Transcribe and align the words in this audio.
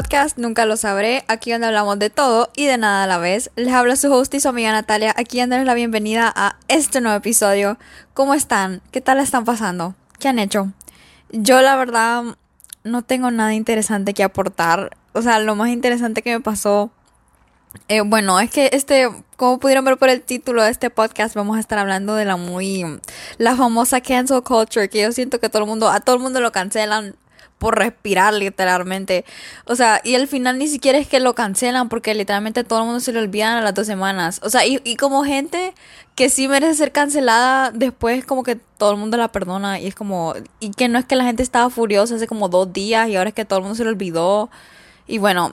podcast 0.00 0.38
Nunca 0.38 0.64
lo 0.64 0.78
sabré, 0.78 1.24
aquí 1.28 1.52
donde 1.52 1.66
hablamos 1.66 1.98
de 1.98 2.08
todo 2.08 2.48
y 2.56 2.64
de 2.64 2.78
nada 2.78 3.04
a 3.04 3.06
la 3.06 3.18
vez. 3.18 3.50
Les 3.56 3.74
habla 3.74 3.96
su 3.96 4.10
host 4.10 4.32
y 4.32 4.40
su 4.40 4.48
amiga 4.48 4.72
Natalia, 4.72 5.14
aquí 5.14 5.38
dándoles 5.38 5.66
la 5.66 5.74
bienvenida 5.74 6.32
a 6.34 6.56
este 6.68 7.02
nuevo 7.02 7.18
episodio. 7.18 7.76
¿Cómo 8.14 8.32
están? 8.32 8.80
¿Qué 8.92 9.02
tal 9.02 9.20
están 9.20 9.44
pasando? 9.44 9.94
¿Qué 10.18 10.28
han 10.28 10.38
hecho? 10.38 10.72
Yo 11.32 11.60
la 11.60 11.76
verdad 11.76 12.22
no 12.82 13.02
tengo 13.02 13.30
nada 13.30 13.52
interesante 13.52 14.14
que 14.14 14.22
aportar. 14.22 14.96
O 15.12 15.20
sea, 15.20 15.38
lo 15.38 15.54
más 15.54 15.68
interesante 15.68 16.22
que 16.22 16.32
me 16.32 16.40
pasó... 16.40 16.90
Eh, 17.88 18.00
bueno, 18.00 18.40
es 18.40 18.50
que 18.50 18.70
este, 18.72 19.10
como 19.36 19.58
pudieron 19.58 19.84
ver 19.84 19.98
por 19.98 20.08
el 20.08 20.22
título 20.22 20.62
de 20.62 20.70
este 20.70 20.88
podcast, 20.88 21.34
vamos 21.34 21.58
a 21.58 21.60
estar 21.60 21.78
hablando 21.78 22.14
de 22.14 22.24
la 22.24 22.36
muy, 22.36 22.84
la 23.36 23.54
famosa 23.54 24.00
cancel 24.00 24.42
culture, 24.42 24.88
que 24.88 25.02
yo 25.02 25.12
siento 25.12 25.40
que 25.40 25.50
todo 25.50 25.62
el 25.62 25.68
mundo, 25.68 25.90
a 25.90 26.00
todo 26.00 26.16
el 26.16 26.22
mundo 26.22 26.40
lo 26.40 26.52
cancelan 26.52 27.16
por 27.60 27.78
respirar 27.78 28.32
literalmente. 28.32 29.26
O 29.66 29.76
sea, 29.76 30.00
y 30.02 30.14
al 30.14 30.26
final 30.28 30.58
ni 30.58 30.66
siquiera 30.66 30.98
es 30.98 31.06
que 31.06 31.20
lo 31.20 31.34
cancelan 31.34 31.90
porque 31.90 32.14
literalmente 32.14 32.64
todo 32.64 32.80
el 32.80 32.86
mundo 32.86 33.00
se 33.00 33.12
lo 33.12 33.20
olvidan 33.20 33.58
a 33.58 33.60
las 33.60 33.74
dos 33.74 33.86
semanas. 33.86 34.40
O 34.42 34.48
sea, 34.48 34.66
y, 34.66 34.80
y 34.82 34.96
como 34.96 35.24
gente 35.24 35.74
que 36.14 36.30
sí 36.30 36.48
merece 36.48 36.74
ser 36.74 36.90
cancelada, 36.90 37.70
después 37.70 38.24
como 38.24 38.44
que 38.44 38.56
todo 38.56 38.92
el 38.92 38.96
mundo 38.96 39.18
la 39.18 39.28
perdona 39.28 39.78
y 39.78 39.88
es 39.88 39.94
como... 39.94 40.34
Y 40.58 40.70
que 40.70 40.88
no 40.88 40.98
es 40.98 41.04
que 41.04 41.16
la 41.16 41.24
gente 41.24 41.42
estaba 41.42 41.68
furiosa 41.68 42.14
hace 42.14 42.26
como 42.26 42.48
dos 42.48 42.72
días 42.72 43.10
y 43.10 43.16
ahora 43.16 43.28
es 43.28 43.34
que 43.34 43.44
todo 43.44 43.58
el 43.58 43.64
mundo 43.64 43.76
se 43.76 43.84
lo 43.84 43.90
olvidó. 43.90 44.50
Y 45.06 45.18
bueno, 45.18 45.52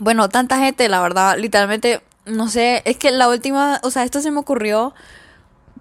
bueno, 0.00 0.30
tanta 0.30 0.58
gente, 0.58 0.88
la 0.88 1.02
verdad, 1.02 1.36
literalmente, 1.36 2.00
no 2.24 2.48
sé, 2.48 2.80
es 2.86 2.96
que 2.96 3.10
la 3.10 3.28
última, 3.28 3.78
o 3.82 3.90
sea, 3.90 4.04
esto 4.04 4.22
se 4.22 4.30
me 4.30 4.40
ocurrió 4.40 4.94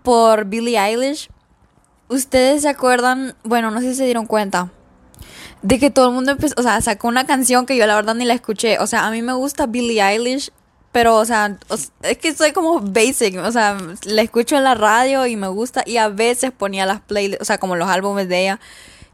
por 0.04 0.46
Billie 0.46 0.77
Eilish. 0.77 1.30
¿Ustedes 2.10 2.63
se 2.63 2.70
acuerdan? 2.70 3.35
Bueno, 3.46 3.72
no 3.72 3.80
sé 3.80 3.91
si 3.91 3.96
se 3.96 4.05
dieron 4.05 4.26
cuenta 4.26 4.70
de 5.66 5.80
que 5.80 5.90
todo 5.90 6.10
el 6.10 6.13
mundo 6.13 6.32
empezó, 6.32 6.54
o 6.58 6.62
sea, 6.62 6.80
sacó 6.80 7.08
una 7.08 7.26
canción 7.26 7.66
que 7.66 7.76
yo 7.76 7.88
la 7.88 7.96
verdad 7.96 8.13
ni 8.13 8.24
la 8.24 8.35
escuché. 8.35 8.77
O 8.77 8.85
sea, 8.85 9.08
a 9.08 9.12
mí 9.12 9.24
me 9.24 9.34
gusta 9.34 9.66
Billie 9.66 9.99
Eilish, 9.99 10.52
pero, 10.91 11.16
o 11.16 11.26
sea, 11.26 11.58
es 12.04 12.18
que 12.20 12.35
soy 12.35 12.52
como 12.52 12.80
basic, 12.82 13.38
o 13.44 13.52
sea, 13.52 13.76
la 14.04 14.21
escucho 14.21 14.55
en 14.58 14.63
la 14.63 14.76
radio 14.76 15.26
y 15.26 15.36
me 15.36 15.48
gusta 15.48 15.82
y 15.84 15.98
a 15.98 16.08
veces 16.08 16.52
ponía 16.52 16.86
las 16.86 17.02
playlists, 17.02 17.41
o 17.41 17.46
sea, 17.46 17.58
como 17.58 17.76
los 17.76 17.90
álbumes 17.90 18.30
de 18.30 18.41
ella. 18.41 18.60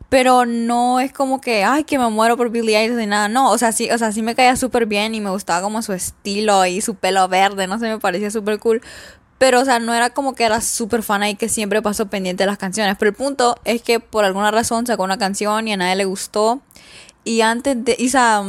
Pero 0.10 0.46
no 0.46 1.00
es 1.00 1.14
como 1.14 1.40
que, 1.40 1.64
ay, 1.64 1.86
que 1.86 1.98
me 1.98 2.10
muero 2.10 2.36
por 2.36 2.50
Billie 2.50 2.78
Eilish 2.78 2.98
ni 2.98 3.06
nada. 3.06 3.30
No, 3.30 3.50
o 3.50 3.58
sea, 3.58 3.72
sí, 3.72 3.90
o 3.90 3.98
sea, 3.98 4.12
sí 4.12 4.22
me 4.22 4.36
caía 4.36 4.58
súper 4.58 4.86
bien 4.88 5.16
y 5.16 5.22
me 5.22 5.30
gustaba 5.30 5.62
como 5.62 5.82
su 5.82 5.94
estilo 5.94 6.66
y 6.66 6.82
su 6.82 6.96
pelo 6.96 7.30
verde, 7.30 7.66
no 7.66 7.80
sé, 7.80 7.88
me 7.88 7.98
parecía 7.98 8.30
súper 8.30 8.60
cool. 8.60 8.82
Pero, 9.42 9.62
o 9.62 9.66
sea, 9.66 9.80
no 9.80 9.96
era 9.96 10.12
como 10.12 10.36
que 10.36 10.44
era 10.44 10.62
súper 10.62 11.02
fan 11.02 11.24
y 11.24 11.34
que 11.34 11.50
siempre 11.50 11.82
pasó 11.82 12.06
pendiente 12.06 12.44
de 12.44 12.46
las 12.46 12.60
canciones. 12.60 12.96
Pero 13.00 13.10
el 13.10 13.16
punto 13.16 13.56
es 13.66 13.82
que 13.82 14.00
por 14.00 14.24
alguna 14.24 14.52
razón 14.52 14.86
sacó 14.86 15.02
una 15.02 15.18
canción 15.18 15.68
y 15.68 15.74
a 15.74 15.78
nadie 15.78 15.96
le 15.96 16.06
gustó. 16.06 16.62
Y 17.24 17.42
antes 17.42 17.84
de. 17.84 17.96
Y, 17.98 18.06
o 18.06 18.12
sea, 18.12 18.44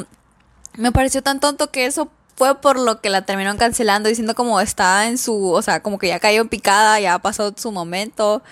me 0.76 0.92
pareció 0.92 1.22
tan 1.22 1.40
tonto 1.40 1.70
que 1.70 1.86
eso 1.86 2.10
fue 2.36 2.60
por 2.60 2.78
lo 2.78 3.00
que 3.00 3.08
la 3.08 3.22
terminaron 3.22 3.56
cancelando, 3.56 4.10
diciendo 4.10 4.34
como 4.34 4.60
está 4.60 5.06
en 5.08 5.16
su. 5.16 5.48
O 5.52 5.62
sea, 5.62 5.82
como 5.82 5.98
que 5.98 6.08
ya 6.08 6.20
cayó 6.20 6.46
picada, 6.50 7.00
ya 7.00 7.18
pasó 7.20 7.54
su 7.56 7.72
momento. 7.72 8.42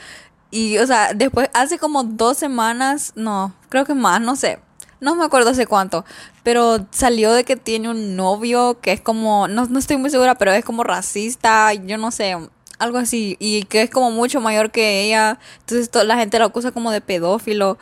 Y, 0.51 0.79
o 0.79 0.87
sea, 0.87 1.13
después, 1.13 1.51
hace 1.53 1.79
como 1.79 2.05
dos 2.05 2.39
semanas, 2.39 3.13
no, 3.17 3.55
creo 3.69 3.85
que 3.85 3.93
más, 3.93 4.19
no 4.23 4.35
sé 4.35 4.61
no 5.01 5.15
me 5.17 5.25
acuerdo 5.25 5.51
hace 5.51 5.67
cuánto, 5.67 6.05
pero 6.43 6.87
salió 6.91 7.33
de 7.33 7.45
que 7.45 7.57
tiene 7.57 7.89
un 7.89 8.17
novio 8.17 8.79
que 8.81 8.93
es 8.93 9.01
como, 9.01 9.49
no, 9.49 9.67
no 9.67 9.79
estoy 9.79 9.97
muy 9.97 10.11
segura, 10.11 10.37
pero 10.37 10.53
es 10.53 10.65
como 10.65 10.85
racista, 10.85 11.73
yo 11.75 11.99
no 11.99 12.11
sé, 12.11 12.37
algo 12.79 12.99
así, 12.99 13.37
y 13.39 13.65
que 13.65 13.83
es 13.83 13.91
como 13.91 14.11
mucho 14.11 14.41
mayor 14.41 14.71
que 14.71 15.05
ella, 15.05 15.39
entonces 15.61 15.91
la 16.07 16.17
gente 16.17 16.39
lo 16.39 16.47
acusa 16.47 16.73
como 16.73 16.91
de 16.91 17.01
pedófilo, 17.01 17.79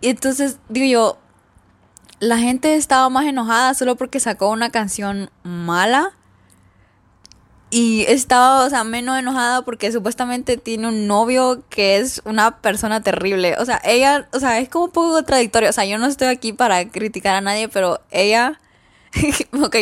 y 0.00 0.08
entonces 0.08 0.58
digo 0.68 0.86
yo, 0.86 1.18
la 2.20 2.38
gente 2.38 2.74
estaba 2.76 3.08
más 3.10 3.26
enojada 3.26 3.74
solo 3.74 3.96
porque 3.96 4.20
sacó 4.20 4.50
una 4.50 4.70
canción 4.70 5.30
mala 5.42 6.15
y 7.78 8.06
estaba, 8.08 8.64
o 8.64 8.70
sea, 8.70 8.84
menos 8.84 9.18
enojada 9.18 9.60
porque 9.60 9.92
supuestamente 9.92 10.56
tiene 10.56 10.88
un 10.88 11.06
novio 11.06 11.62
que 11.68 11.98
es 11.98 12.22
una 12.24 12.62
persona 12.62 13.02
terrible. 13.02 13.54
O 13.58 13.66
sea, 13.66 13.82
ella, 13.84 14.30
o 14.32 14.40
sea, 14.40 14.60
es 14.60 14.70
como 14.70 14.86
un 14.86 14.92
poco 14.92 15.12
contradictorio. 15.12 15.68
O 15.68 15.72
sea, 15.74 15.84
yo 15.84 15.98
no 15.98 16.06
estoy 16.06 16.28
aquí 16.28 16.54
para 16.54 16.88
criticar 16.88 17.36
a 17.36 17.42
nadie, 17.42 17.68
pero 17.68 18.00
ella... 18.10 18.58
ok, 19.62 19.76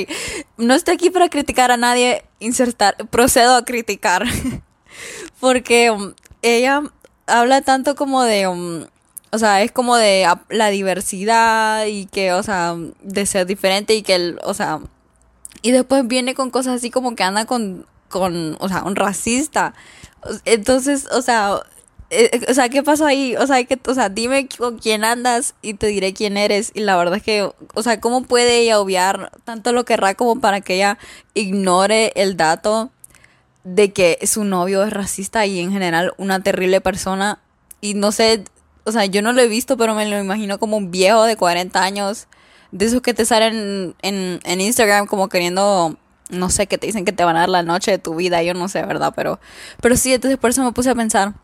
no 0.57 0.75
estoy 0.75 0.95
aquí 0.95 1.11
para 1.11 1.29
criticar 1.29 1.71
a 1.71 1.77
nadie, 1.77 2.25
insertar, 2.41 2.97
procedo 3.11 3.55
a 3.55 3.65
criticar. 3.65 4.25
porque 5.39 5.93
um, 5.93 6.15
ella 6.43 6.83
habla 7.29 7.63
tanto 7.63 7.95
como 7.95 8.25
de... 8.25 8.49
Um, 8.49 8.87
o 9.31 9.39
sea, 9.39 9.63
es 9.63 9.71
como 9.71 9.95
de 9.95 10.27
la 10.49 10.71
diversidad 10.71 11.87
y 11.87 12.07
que, 12.07 12.33
o 12.33 12.43
sea, 12.43 12.75
de 13.03 13.27
ser 13.27 13.47
diferente 13.47 13.95
y 13.95 14.03
que, 14.03 14.17
el, 14.17 14.41
o 14.43 14.53
sea, 14.53 14.81
y 15.65 15.71
después 15.73 16.07
viene 16.07 16.35
con 16.35 16.51
cosas 16.51 16.75
así 16.75 16.91
como 16.91 17.17
que 17.17 17.23
anda 17.23 17.47
con, 17.47 17.87
con 18.11 18.59
o 18.61 18.69
sea, 18.69 18.83
un 18.83 18.97
racista. 18.97 19.73
Entonces, 20.45 21.09
o 21.11 21.23
sea, 21.23 21.63
eh, 22.11 22.29
eh, 22.35 22.47
o 22.51 22.53
sea, 22.53 22.69
¿qué 22.69 22.83
pasó 22.83 23.07
ahí? 23.07 23.35
O 23.37 23.47
sea, 23.47 23.65
que, 23.65 23.81
o 23.87 23.95
sea, 23.95 24.11
dime 24.11 24.47
con 24.59 24.79
quién 24.79 25.05
andas 25.05 25.55
y 25.63 25.73
te 25.73 25.87
diré 25.87 26.13
quién 26.13 26.37
eres. 26.37 26.71
Y 26.75 26.81
la 26.81 26.99
verdad 26.99 27.17
es 27.17 27.23
que, 27.23 27.51
o 27.73 27.83
sea, 27.83 27.99
¿cómo 27.99 28.25
puede 28.25 28.59
ella 28.59 28.79
obviar 28.79 29.33
tanto 29.45 29.73
lo 29.73 29.87
querrá 29.87 30.15
como 30.15 30.39
para 30.39 30.61
que 30.61 30.75
ella 30.75 30.99
ignore 31.33 32.13
el 32.15 32.37
dato 32.37 32.91
de 33.65 33.91
que 33.95 34.19
su 34.27 34.45
novio 34.45 34.85
es 34.85 34.93
racista 34.93 35.47
y 35.47 35.61
en 35.61 35.73
general 35.73 36.13
una 36.19 36.43
terrible 36.43 36.83
persona? 36.83 37.41
Y 37.81 37.95
no 37.95 38.13
sé, 38.13 38.45
o 38.85 38.93
sea, 38.93 39.07
yo 39.07 39.23
no 39.23 39.33
lo 39.33 39.41
he 39.41 39.49
visto, 39.49 39.79
pero 39.79 39.95
me 39.95 40.05
lo 40.05 40.21
imagino 40.21 40.59
como 40.59 40.77
un 40.77 40.91
viejo 40.91 41.25
de 41.25 41.37
40 41.39 41.83
años 41.83 42.29
de 42.75 42.87
esos 42.87 43.03
que 43.03 43.15
te 43.15 43.25
salen 43.25 43.95
en, 44.03 44.41
en 44.43 44.61
Instagram 44.61 45.07
como 45.07 45.29
queriendo 45.29 45.97
no 46.31 46.51
sé, 46.51 46.67
que 46.67 46.77
te 46.77 46.87
dicen 46.87 47.05
que 47.05 47.13
te 47.13 47.23
van 47.23 47.37
a 47.37 47.41
dar 47.41 47.49
la 47.49 47.63
noche 47.63 47.93
de 47.93 47.99
tu 47.99 48.17
vida, 48.17 48.43
yo 48.43 48.55
no 48.55 48.69
sé, 48.69 48.83
¿verdad? 48.83 49.13
Pero, 49.15 49.39
pero 49.81 49.97
sí, 49.97 50.13
entonces 50.13 50.39
por 50.39 50.51
eso 50.51 50.65
me 50.65 50.73
puse 50.73 50.91
a 50.91 50.95
pensar. 50.95 51.35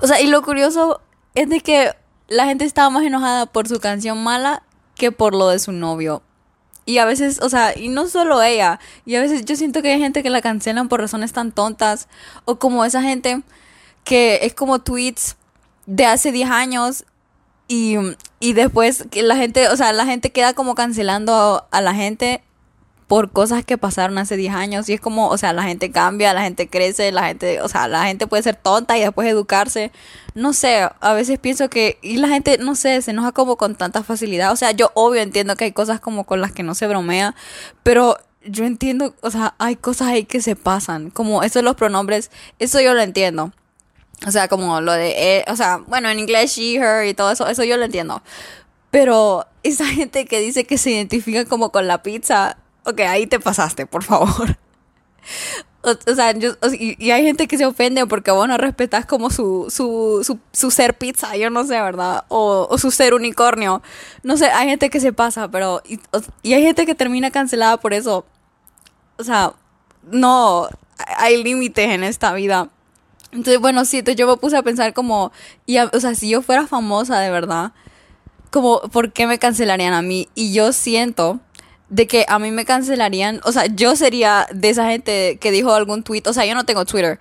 O 0.00 0.06
sea, 0.06 0.20
y 0.20 0.28
lo 0.28 0.42
curioso 0.42 1.02
es 1.34 1.48
de 1.50 1.60
que 1.60 1.92
la 2.28 2.46
gente 2.46 2.64
estaba 2.64 2.88
más 2.88 3.04
enojada 3.04 3.44
por 3.44 3.68
su 3.68 3.78
canción 3.78 4.22
mala 4.22 4.62
que 4.94 5.12
por 5.12 5.34
lo 5.34 5.48
de 5.48 5.58
su 5.58 5.72
novio. 5.72 6.22
Y 6.86 6.98
a 6.98 7.04
veces, 7.04 7.40
o 7.42 7.50
sea, 7.50 7.76
y 7.76 7.88
no 7.88 8.06
solo 8.06 8.42
ella, 8.42 8.78
y 9.04 9.16
a 9.16 9.20
veces 9.20 9.44
yo 9.44 9.56
siento 9.56 9.82
que 9.82 9.92
hay 9.92 9.98
gente 9.98 10.22
que 10.22 10.30
la 10.30 10.40
cancelan 10.40 10.88
por 10.88 11.00
razones 11.00 11.32
tan 11.32 11.52
tontas, 11.52 12.08
o 12.44 12.58
como 12.58 12.84
esa 12.84 13.02
gente 13.02 13.42
que 14.04 14.38
es 14.42 14.54
como 14.54 14.78
tweets 14.78 15.36
de 15.86 16.06
hace 16.06 16.30
10 16.30 16.50
años 16.50 17.04
y, 17.68 17.96
y 18.40 18.52
después 18.52 19.04
que 19.10 19.22
la 19.22 19.36
gente, 19.36 19.68
o 19.68 19.76
sea, 19.76 19.92
la 19.92 20.06
gente 20.06 20.30
queda 20.30 20.54
como 20.54 20.74
cancelando 20.74 21.66
a, 21.70 21.80
la 21.80 21.94
gente 21.94 22.42
por 23.08 23.30
cosas 23.30 23.64
que 23.64 23.78
pasaron 23.78 24.18
hace 24.18 24.36
10 24.36 24.54
años 24.54 24.88
y 24.88 24.94
es 24.94 25.00
como, 25.00 25.28
o 25.28 25.38
sea, 25.38 25.52
la 25.52 25.62
gente 25.62 25.90
cambia, 25.90 26.34
la 26.34 26.42
gente 26.42 26.68
crece, 26.68 27.12
la 27.12 27.24
gente, 27.24 27.60
o 27.62 27.68
sea, 27.68 27.88
la 27.88 28.04
gente 28.04 28.26
puede 28.26 28.42
ser 28.42 28.56
tonta 28.56 28.98
y 28.98 29.00
después 29.00 29.28
educarse. 29.28 29.92
No 30.34 30.52
sé, 30.52 30.88
a 31.00 31.12
veces 31.12 31.38
pienso 31.38 31.70
que 31.70 31.98
y 32.02 32.16
la 32.18 32.28
gente, 32.28 32.58
no 32.58 32.74
sé, 32.74 33.00
se 33.02 33.12
enoja 33.12 33.32
como 33.32 33.56
con 33.56 33.76
tanta 33.76 34.02
facilidad. 34.02 34.52
O 34.52 34.56
sea, 34.56 34.72
yo 34.72 34.90
obvio 34.94 35.22
entiendo 35.22 35.56
que 35.56 35.64
hay 35.64 35.72
cosas 35.72 36.00
como 36.00 36.24
con 36.24 36.40
las 36.40 36.52
que 36.52 36.62
no 36.62 36.74
se 36.74 36.86
bromea, 36.88 37.34
pero 37.82 38.16
yo 38.44 38.64
entiendo, 38.64 39.14
o 39.22 39.30
sea, 39.30 39.54
hay 39.58 39.76
cosas 39.76 40.08
ahí 40.08 40.24
que 40.24 40.40
se 40.40 40.56
pasan, 40.56 41.10
como 41.10 41.42
eso 41.42 41.58
de 41.60 41.64
los 41.64 41.76
pronombres, 41.76 42.30
eso 42.58 42.80
yo 42.80 42.94
lo 42.94 43.02
entiendo. 43.02 43.52
O 44.24 44.30
sea, 44.30 44.48
como 44.48 44.80
lo 44.80 44.92
de, 44.92 45.38
eh, 45.38 45.44
o 45.48 45.56
sea, 45.56 45.78
bueno, 45.86 46.08
en 46.08 46.18
inglés 46.18 46.52
she, 46.56 46.76
her 46.76 47.06
y 47.06 47.14
todo 47.14 47.30
eso, 47.30 47.46
eso 47.48 47.64
yo 47.64 47.76
lo 47.76 47.84
entiendo. 47.84 48.22
Pero 48.90 49.46
esa 49.62 49.86
gente 49.86 50.26
que 50.26 50.40
dice 50.40 50.64
que 50.64 50.78
se 50.78 50.90
identifica 50.92 51.44
como 51.44 51.70
con 51.70 51.86
la 51.86 52.02
pizza, 52.02 52.56
ok, 52.84 53.00
ahí 53.00 53.26
te 53.26 53.40
pasaste, 53.40 53.86
por 53.86 54.04
favor. 54.04 54.58
O, 56.08 56.14
sea, 56.16 56.32
yo, 56.32 56.54
y, 56.72 57.12
hay 57.12 57.22
gente 57.22 57.46
que 57.46 57.56
se 57.56 57.64
ofende 57.64 58.04
porque 58.06 58.32
vos 58.32 58.48
no 58.48 58.56
respetas 58.58 59.06
como 59.06 59.30
su, 59.30 59.66
su, 59.70 60.20
su, 60.24 60.40
su 60.52 60.72
ser 60.72 60.98
pizza, 60.98 61.36
yo 61.36 61.48
no 61.48 61.62
sé, 61.64 61.80
¿verdad? 61.80 62.24
O, 62.26 62.66
o, 62.68 62.76
su 62.76 62.90
ser 62.90 63.14
unicornio. 63.14 63.82
No 64.24 64.36
sé, 64.36 64.46
hay 64.46 64.68
gente 64.68 64.90
que 64.90 64.98
se 64.98 65.12
pasa, 65.12 65.48
pero... 65.48 65.82
Y, 65.86 66.00
y 66.42 66.54
hay 66.54 66.62
gente 66.64 66.86
que 66.86 66.96
termina 66.96 67.30
cancelada 67.30 67.76
por 67.76 67.94
eso. 67.94 68.26
O 69.16 69.22
sea, 69.22 69.52
no, 70.10 70.68
hay 71.18 71.40
límites 71.42 71.88
en 71.88 72.02
esta 72.02 72.32
vida. 72.32 72.68
Entonces, 73.32 73.60
bueno, 73.60 73.84
sí, 73.84 73.98
entonces 73.98 74.18
yo 74.18 74.26
me 74.26 74.36
puse 74.36 74.56
a 74.56 74.62
pensar 74.62 74.92
como, 74.94 75.32
y 75.66 75.78
o 75.78 76.00
sea, 76.00 76.14
si 76.14 76.28
yo 76.28 76.42
fuera 76.42 76.66
famosa 76.66 77.18
de 77.20 77.30
verdad, 77.30 77.72
como, 78.50 78.80
¿por 78.80 79.12
qué 79.12 79.26
me 79.26 79.38
cancelarían 79.38 79.92
a 79.92 80.02
mí? 80.02 80.28
Y 80.34 80.52
yo 80.52 80.72
siento 80.72 81.40
de 81.88 82.06
que 82.06 82.24
a 82.28 82.38
mí 82.38 82.50
me 82.50 82.64
cancelarían, 82.64 83.40
o 83.44 83.52
sea, 83.52 83.66
yo 83.66 83.96
sería 83.96 84.46
de 84.52 84.70
esa 84.70 84.88
gente 84.88 85.38
que 85.40 85.50
dijo 85.50 85.72
algún 85.72 86.02
tweet, 86.02 86.22
o 86.26 86.32
sea, 86.32 86.46
yo 86.46 86.54
no 86.54 86.64
tengo 86.64 86.84
Twitter, 86.84 87.18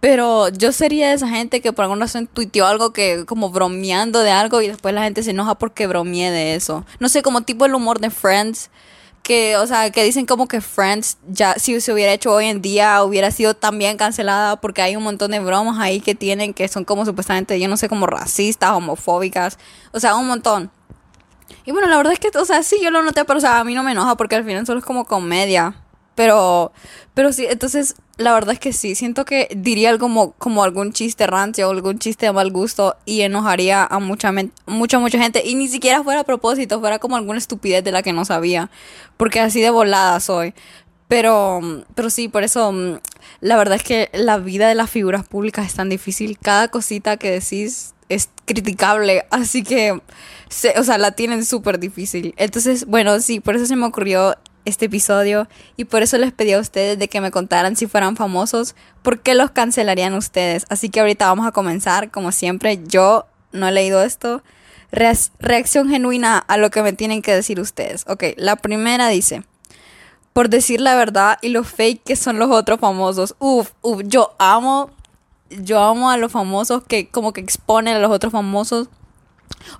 pero 0.00 0.48
yo 0.48 0.72
sería 0.72 1.08
de 1.08 1.14
esa 1.14 1.28
gente 1.28 1.60
que 1.60 1.72
por 1.72 1.84
alguna 1.84 2.06
razón 2.06 2.26
tuiteó 2.26 2.66
algo 2.66 2.92
que 2.92 3.24
como 3.24 3.50
bromeando 3.50 4.20
de 4.20 4.32
algo 4.32 4.60
y 4.60 4.68
después 4.68 4.94
la 4.94 5.04
gente 5.04 5.22
se 5.22 5.30
enoja 5.30 5.54
porque 5.56 5.86
bromeé 5.86 6.32
de 6.32 6.56
eso. 6.56 6.84
No 6.98 7.08
sé, 7.08 7.22
como 7.22 7.42
tipo 7.42 7.66
el 7.66 7.74
humor 7.74 8.00
de 8.00 8.10
Friends 8.10 8.70
que, 9.22 9.56
o 9.56 9.66
sea, 9.66 9.90
que 9.90 10.02
dicen 10.04 10.26
como 10.26 10.48
que 10.48 10.60
Friends 10.60 11.18
ya 11.28 11.54
si 11.54 11.80
se 11.80 11.92
hubiera 11.92 12.12
hecho 12.12 12.32
hoy 12.32 12.46
en 12.46 12.60
día 12.60 13.02
hubiera 13.04 13.30
sido 13.30 13.54
también 13.54 13.96
cancelada 13.96 14.56
porque 14.56 14.82
hay 14.82 14.96
un 14.96 15.02
montón 15.04 15.30
de 15.30 15.40
bromas 15.40 15.78
ahí 15.78 16.00
que 16.00 16.14
tienen 16.14 16.54
que 16.54 16.66
son 16.68 16.84
como 16.84 17.04
supuestamente, 17.04 17.58
yo 17.60 17.68
no 17.68 17.76
sé, 17.76 17.88
como 17.88 18.06
racistas, 18.06 18.72
homofóbicas, 18.72 19.58
o 19.92 20.00
sea, 20.00 20.16
un 20.16 20.26
montón. 20.26 20.70
Y 21.64 21.72
bueno, 21.72 21.88
la 21.88 21.96
verdad 21.96 22.12
es 22.12 22.18
que, 22.18 22.36
o 22.36 22.44
sea, 22.44 22.62
sí, 22.62 22.78
yo 22.82 22.90
lo 22.90 23.02
noté, 23.02 23.24
pero 23.24 23.38
o 23.38 23.40
sea, 23.40 23.60
a 23.60 23.64
mí 23.64 23.74
no 23.74 23.82
me 23.82 23.92
enoja 23.92 24.16
porque 24.16 24.36
al 24.36 24.44
final 24.44 24.66
solo 24.66 24.80
es 24.80 24.84
como 24.84 25.04
comedia. 25.04 25.74
Pero, 26.14 26.72
pero 27.14 27.32
sí, 27.32 27.46
entonces, 27.48 27.94
la 28.18 28.34
verdad 28.34 28.52
es 28.54 28.60
que 28.60 28.72
sí, 28.72 28.94
siento 28.94 29.24
que 29.24 29.48
diría 29.56 29.88
algo 29.88 30.06
como, 30.06 30.32
como 30.32 30.64
algún 30.64 30.92
chiste 30.92 31.26
rancio 31.26 31.68
o 31.68 31.70
algún 31.70 31.98
chiste 31.98 32.26
de 32.26 32.32
mal 32.32 32.50
gusto 32.50 32.96
y 33.06 33.22
enojaría 33.22 33.84
a 33.84 33.98
mucha, 34.00 34.32
mucha, 34.66 34.98
mucha 34.98 35.18
gente. 35.18 35.42
Y 35.44 35.54
ni 35.54 35.68
siquiera 35.68 36.02
fuera 36.02 36.20
a 36.20 36.24
propósito, 36.24 36.80
fuera 36.80 36.98
como 36.98 37.16
alguna 37.16 37.38
estupidez 37.38 37.82
de 37.84 37.92
la 37.92 38.02
que 38.02 38.12
no 38.12 38.24
sabía. 38.24 38.70
Porque 39.16 39.40
así 39.40 39.60
de 39.60 39.70
volada 39.70 40.20
soy. 40.20 40.54
Pero, 41.08 41.60
pero 41.94 42.10
sí, 42.10 42.28
por 42.28 42.42
eso, 42.42 42.72
mm, 42.72 42.98
la 43.40 43.56
verdad 43.56 43.76
es 43.76 43.82
que 43.82 44.10
la 44.12 44.38
vida 44.38 44.68
de 44.68 44.74
las 44.74 44.90
figuras 44.90 45.26
públicas 45.26 45.66
es 45.66 45.74
tan 45.74 45.88
difícil. 45.88 46.38
Cada 46.38 46.68
cosita 46.68 47.16
que 47.16 47.30
decís 47.30 47.94
es 48.08 48.28
criticable. 48.44 49.24
Así 49.30 49.62
que, 49.62 49.92
o 49.92 50.84
sea, 50.84 50.98
la 50.98 51.12
tienen 51.12 51.44
súper 51.44 51.78
difícil. 51.78 52.34
Entonces, 52.36 52.86
bueno, 52.86 53.20
sí, 53.20 53.40
por 53.40 53.56
eso 53.56 53.66
se 53.66 53.76
me 53.76 53.86
ocurrió 53.86 54.36
este 54.64 54.86
episodio 54.86 55.48
y 55.76 55.84
por 55.84 56.02
eso 56.02 56.18
les 56.18 56.32
pedí 56.32 56.52
a 56.52 56.60
ustedes 56.60 56.98
de 56.98 57.08
que 57.08 57.20
me 57.20 57.30
contaran 57.30 57.76
si 57.76 57.86
fueran 57.86 58.16
famosos, 58.16 58.74
¿por 59.02 59.20
qué 59.20 59.34
los 59.34 59.50
cancelarían 59.50 60.14
ustedes? 60.14 60.66
Así 60.68 60.88
que 60.88 61.00
ahorita 61.00 61.26
vamos 61.26 61.46
a 61.46 61.52
comenzar, 61.52 62.10
como 62.10 62.32
siempre, 62.32 62.80
yo 62.86 63.26
no 63.52 63.68
he 63.68 63.72
leído 63.72 64.02
esto. 64.02 64.42
reacción 64.90 65.88
genuina 65.88 66.38
a 66.38 66.56
lo 66.56 66.70
que 66.70 66.82
me 66.82 66.92
tienen 66.92 67.22
que 67.22 67.34
decir 67.34 67.60
ustedes. 67.60 68.04
Ok, 68.08 68.24
la 68.36 68.56
primera 68.56 69.08
dice, 69.08 69.42
por 70.32 70.48
decir 70.48 70.80
la 70.80 70.94
verdad 70.94 71.38
y 71.42 71.48
lo 71.48 71.64
fake 71.64 72.02
que 72.04 72.16
son 72.16 72.38
los 72.38 72.50
otros 72.50 72.80
famosos. 72.80 73.34
Uf, 73.38 73.70
uf, 73.82 74.02
yo 74.04 74.34
amo, 74.38 74.90
yo 75.50 75.80
amo 75.80 76.10
a 76.10 76.16
los 76.16 76.32
famosos 76.32 76.82
que 76.84 77.08
como 77.08 77.32
que 77.32 77.40
exponen 77.40 77.96
a 77.96 78.00
los 78.00 78.10
otros 78.10 78.32
famosos. 78.32 78.88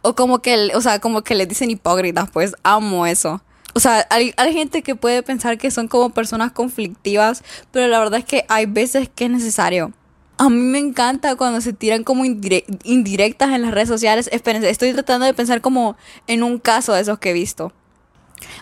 O 0.02 0.14
como 0.14 0.40
que, 0.40 0.70
o 0.74 0.80
sea, 0.80 0.98
como 1.00 1.22
que 1.22 1.34
les 1.34 1.48
dicen 1.48 1.70
hipócritas, 1.70 2.30
pues 2.30 2.54
amo 2.62 3.06
eso. 3.06 3.42
O 3.74 3.80
sea, 3.80 4.06
hay, 4.10 4.34
gente 4.52 4.82
que 4.82 4.94
puede 4.94 5.22
pensar 5.22 5.58
que 5.58 5.70
son 5.70 5.88
como 5.88 6.10
personas 6.10 6.52
conflictivas, 6.52 7.42
pero 7.70 7.88
la 7.88 7.98
verdad 7.98 8.18
es 8.20 8.24
que 8.24 8.44
hay 8.48 8.66
veces 8.66 9.08
que 9.14 9.24
es 9.24 9.30
necesario. 9.30 9.92
A 10.36 10.48
mí 10.48 10.56
me 10.56 10.78
encanta 10.78 11.36
cuando 11.36 11.60
se 11.60 11.72
tiran 11.72 12.04
como 12.04 12.24
indirectas 12.24 13.50
en 13.50 13.62
las 13.62 13.70
redes 13.70 13.88
sociales. 13.88 14.28
Espérense, 14.32 14.68
estoy 14.68 14.92
tratando 14.92 15.24
de 15.24 15.34
pensar 15.34 15.60
como 15.60 15.96
en 16.26 16.42
un 16.42 16.58
caso 16.58 16.92
de 16.92 17.00
esos 17.00 17.18
que 17.18 17.30
he 17.30 17.32
visto. 17.32 17.72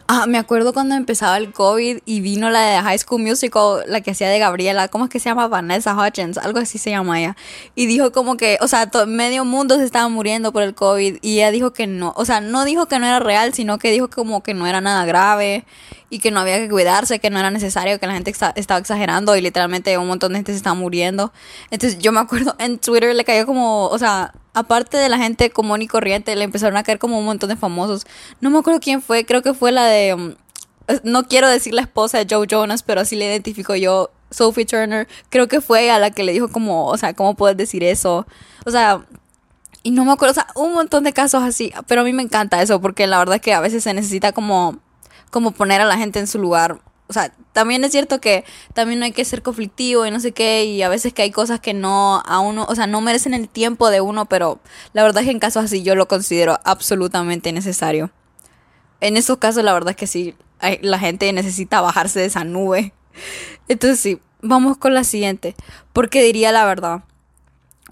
Ah, 0.06 0.26
me 0.26 0.38
acuerdo 0.38 0.72
cuando 0.72 0.94
empezaba 0.94 1.36
el 1.36 1.52
COVID 1.52 1.98
y 2.04 2.20
vino 2.20 2.50
la 2.50 2.60
de 2.62 2.82
High 2.82 2.98
School 2.98 3.22
Musical, 3.22 3.84
la 3.86 4.00
que 4.00 4.10
hacía 4.10 4.28
de 4.28 4.38
Gabriela, 4.38 4.88
¿cómo 4.88 5.04
es 5.04 5.10
que 5.10 5.20
se 5.20 5.28
llama? 5.28 5.48
Vanessa 5.48 5.94
Hutchins, 5.94 6.38
algo 6.38 6.58
así 6.58 6.78
se 6.78 6.90
llama 6.90 7.20
ella. 7.20 7.36
Y 7.74 7.86
dijo 7.86 8.12
como 8.12 8.36
que, 8.36 8.58
o 8.60 8.68
sea, 8.68 8.90
medio 9.06 9.44
mundo 9.44 9.76
se 9.76 9.84
estaba 9.84 10.08
muriendo 10.08 10.52
por 10.52 10.62
el 10.62 10.74
COVID 10.74 11.18
y 11.22 11.38
ella 11.38 11.50
dijo 11.50 11.72
que 11.72 11.86
no, 11.86 12.12
o 12.16 12.24
sea, 12.24 12.40
no 12.40 12.64
dijo 12.64 12.86
que 12.86 12.98
no 12.98 13.06
era 13.06 13.20
real, 13.20 13.54
sino 13.54 13.78
que 13.78 13.90
dijo 13.90 14.08
como 14.08 14.42
que 14.42 14.54
no 14.54 14.66
era 14.66 14.80
nada 14.80 15.04
grave 15.04 15.64
y 16.10 16.18
que 16.18 16.30
no 16.30 16.40
había 16.40 16.58
que 16.58 16.68
cuidarse, 16.68 17.20
que 17.20 17.30
no 17.30 17.38
era 17.38 17.50
necesario, 17.50 17.98
que 18.00 18.06
la 18.06 18.14
gente 18.14 18.30
estaba 18.56 18.80
exagerando 18.80 19.36
y 19.36 19.40
literalmente 19.40 19.96
un 19.96 20.08
montón 20.08 20.32
de 20.32 20.38
gente 20.38 20.52
se 20.52 20.58
estaba 20.58 20.74
muriendo. 20.74 21.32
Entonces 21.70 21.98
yo 22.00 22.12
me 22.12 22.20
acuerdo 22.20 22.56
en 22.58 22.78
Twitter 22.78 23.14
le 23.14 23.24
cayó 23.24 23.46
como, 23.46 23.86
o 23.86 23.98
sea, 23.98 24.34
aparte 24.54 24.96
de 24.96 25.08
la 25.08 25.18
gente 25.18 25.50
común 25.50 25.82
y 25.82 25.86
corriente, 25.86 26.34
le 26.36 26.44
empezaron 26.44 26.76
a 26.76 26.82
caer 26.82 26.98
como 26.98 27.18
un 27.18 27.24
montón 27.24 27.48
de 27.48 27.56
famosos. 27.56 28.06
No 28.40 28.50
me 28.50 28.58
acuerdo 28.58 28.80
quién 28.80 29.02
fue, 29.02 29.24
creo 29.24 29.42
que 29.42 29.54
fue 29.54 29.72
la 29.72 29.86
de, 29.86 30.14
um, 30.14 30.34
no 31.04 31.24
quiero 31.24 31.48
decir 31.48 31.74
la 31.74 31.82
esposa 31.82 32.18
de 32.18 32.26
Joe 32.28 32.46
Jonas, 32.48 32.82
pero 32.82 33.00
así 33.00 33.16
le 33.16 33.26
identifico 33.26 33.74
yo, 33.76 34.10
Sophie 34.30 34.66
Turner. 34.66 35.08
Creo 35.28 35.48
que 35.48 35.60
fue 35.60 35.90
a 35.90 35.98
la 35.98 36.10
que 36.10 36.24
le 36.24 36.32
dijo 36.32 36.48
como, 36.48 36.86
o 36.86 36.96
sea, 36.96 37.14
¿cómo 37.14 37.34
puedes 37.34 37.56
decir 37.56 37.84
eso? 37.84 38.26
O 38.64 38.70
sea, 38.70 39.04
y 39.82 39.92
no 39.92 40.04
me 40.04 40.12
acuerdo, 40.12 40.32
o 40.32 40.34
sea, 40.34 40.46
un 40.56 40.74
montón 40.74 41.04
de 41.04 41.12
casos 41.12 41.42
así, 41.42 41.72
pero 41.86 42.02
a 42.02 42.04
mí 42.04 42.12
me 42.12 42.22
encanta 42.22 42.62
eso 42.62 42.80
porque 42.80 43.06
la 43.06 43.18
verdad 43.18 43.36
es 43.36 43.42
que 43.42 43.54
a 43.54 43.60
veces 43.60 43.82
se 43.84 43.94
necesita 43.94 44.32
como 44.32 44.78
como 45.30 45.52
poner 45.52 45.80
a 45.80 45.84
la 45.84 45.96
gente 45.96 46.18
en 46.18 46.26
su 46.26 46.38
lugar. 46.38 46.80
O 47.10 47.12
sea, 47.12 47.32
también 47.52 47.82
es 47.82 47.90
cierto 47.90 48.20
que 48.20 48.44
también 48.72 49.00
no 49.00 49.04
hay 49.04 49.10
que 49.10 49.24
ser 49.24 49.42
conflictivo 49.42 50.06
y 50.06 50.12
no 50.12 50.20
sé 50.20 50.30
qué, 50.30 50.64
y 50.64 50.80
a 50.82 50.88
veces 50.88 51.12
que 51.12 51.22
hay 51.22 51.32
cosas 51.32 51.58
que 51.58 51.74
no 51.74 52.22
a 52.24 52.38
uno, 52.38 52.66
o 52.68 52.74
sea, 52.76 52.86
no 52.86 53.00
merecen 53.00 53.34
el 53.34 53.48
tiempo 53.48 53.90
de 53.90 54.00
uno, 54.00 54.26
pero 54.26 54.60
la 54.92 55.02
verdad 55.02 55.22
es 55.22 55.26
que 55.26 55.32
en 55.32 55.40
casos 55.40 55.64
así 55.64 55.82
yo 55.82 55.96
lo 55.96 56.06
considero 56.06 56.60
absolutamente 56.62 57.52
necesario. 57.52 58.12
En 59.00 59.16
esos 59.16 59.38
casos 59.38 59.64
la 59.64 59.72
verdad 59.72 59.90
es 59.90 59.96
que 59.96 60.06
sí, 60.06 60.36
la 60.82 61.00
gente 61.00 61.32
necesita 61.32 61.80
bajarse 61.80 62.20
de 62.20 62.26
esa 62.26 62.44
nube. 62.44 62.92
Entonces 63.66 63.98
sí, 63.98 64.20
vamos 64.40 64.76
con 64.76 64.94
la 64.94 65.02
siguiente. 65.02 65.56
Porque 65.92 66.22
diría 66.22 66.52
la 66.52 66.64
verdad. 66.64 67.02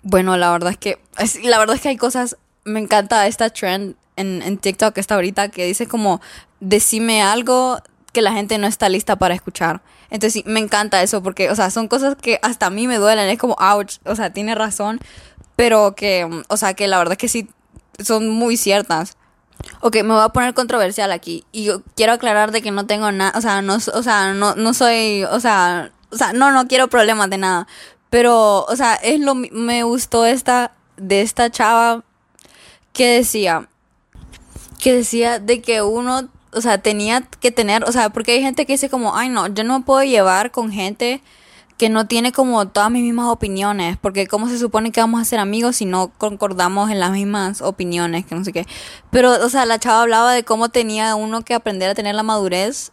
Bueno, 0.04 0.36
la 0.36 0.52
verdad 0.52 0.70
es 0.70 0.78
que, 0.78 1.00
la 1.42 1.58
verdad 1.58 1.74
es 1.74 1.82
que 1.82 1.88
hay 1.88 1.96
cosas, 1.96 2.36
me 2.62 2.78
encanta 2.78 3.26
esta 3.26 3.50
trend 3.50 3.96
en, 4.14 4.42
en 4.42 4.58
TikTok 4.58 4.94
que 4.94 5.00
está 5.00 5.16
ahorita 5.16 5.48
que 5.48 5.66
dice 5.66 5.88
como 5.88 6.20
decime 6.60 7.20
algo 7.20 7.80
que 8.18 8.22
la 8.22 8.32
gente 8.32 8.58
no 8.58 8.66
está 8.66 8.88
lista 8.88 9.14
para 9.14 9.32
escuchar. 9.32 9.80
Entonces 10.10 10.32
sí, 10.32 10.44
me 10.44 10.58
encanta 10.58 11.00
eso 11.04 11.22
porque, 11.22 11.50
o 11.50 11.54
sea, 11.54 11.70
son 11.70 11.86
cosas 11.86 12.16
que 12.16 12.40
hasta 12.42 12.66
a 12.66 12.70
mí 12.70 12.88
me 12.88 12.96
duelen, 12.96 13.28
es 13.28 13.38
como, 13.38 13.54
ouch, 13.60 13.98
o 14.04 14.16
sea, 14.16 14.32
tiene 14.32 14.56
razón, 14.56 14.98
pero 15.54 15.94
que, 15.94 16.28
o 16.48 16.56
sea, 16.56 16.74
que 16.74 16.88
la 16.88 16.98
verdad 16.98 17.16
que 17.16 17.28
sí 17.28 17.48
son 18.02 18.28
muy 18.28 18.56
ciertas. 18.56 19.16
Ok, 19.82 19.98
me 20.02 20.14
voy 20.14 20.22
a 20.24 20.30
poner 20.30 20.52
controversial 20.52 21.12
aquí 21.12 21.44
y 21.52 21.62
yo 21.62 21.82
quiero 21.94 22.12
aclarar 22.12 22.50
de 22.50 22.60
que 22.60 22.72
no 22.72 22.86
tengo 22.86 23.12
nada, 23.12 23.38
o 23.38 23.40
sea, 23.40 23.62
no, 23.62 23.76
o 23.76 24.02
sea, 24.02 24.34
no, 24.34 24.56
no 24.56 24.74
soy, 24.74 25.22
o 25.22 25.38
sea, 25.38 25.92
o 26.10 26.16
sea, 26.16 26.32
no, 26.32 26.50
no 26.50 26.66
quiero 26.66 26.88
problemas 26.88 27.30
de 27.30 27.38
nada, 27.38 27.68
pero, 28.10 28.64
o 28.64 28.74
sea, 28.74 28.94
es 28.96 29.20
lo, 29.20 29.36
me 29.36 29.84
gustó 29.84 30.26
esta, 30.26 30.72
de 30.96 31.22
esta 31.22 31.50
chava 31.52 32.02
que 32.92 33.06
decía, 33.14 33.68
que 34.80 34.92
decía 34.92 35.38
de 35.38 35.62
que 35.62 35.82
uno 35.82 36.28
o 36.52 36.60
sea, 36.60 36.78
tenía 36.78 37.22
que 37.22 37.50
tener, 37.50 37.84
o 37.84 37.92
sea, 37.92 38.10
porque 38.10 38.32
hay 38.32 38.42
gente 38.42 38.66
que 38.66 38.74
dice 38.74 38.88
como, 38.88 39.16
ay 39.16 39.28
no, 39.28 39.46
yo 39.48 39.64
no 39.64 39.78
me 39.78 39.84
puedo 39.84 40.02
llevar 40.02 40.50
con 40.50 40.70
gente 40.70 41.22
que 41.78 41.88
no 41.88 42.06
tiene 42.08 42.32
como 42.32 42.66
todas 42.66 42.90
mis 42.90 43.04
mismas 43.04 43.28
opiniones, 43.28 43.96
porque 43.98 44.26
cómo 44.26 44.48
se 44.48 44.58
supone 44.58 44.90
que 44.90 45.00
vamos 45.00 45.20
a 45.20 45.24
ser 45.24 45.38
amigos 45.38 45.76
si 45.76 45.84
no 45.84 46.08
concordamos 46.18 46.90
en 46.90 46.98
las 46.98 47.12
mismas 47.12 47.62
opiniones, 47.62 48.26
que 48.26 48.34
no 48.34 48.44
sé 48.44 48.52
qué. 48.52 48.66
Pero, 49.10 49.30
o 49.44 49.48
sea, 49.48 49.64
la 49.64 49.78
chava 49.78 50.02
hablaba 50.02 50.32
de 50.32 50.42
cómo 50.42 50.70
tenía 50.70 51.14
uno 51.14 51.42
que 51.42 51.54
aprender 51.54 51.88
a 51.88 51.94
tener 51.94 52.16
la 52.16 52.24
madurez 52.24 52.90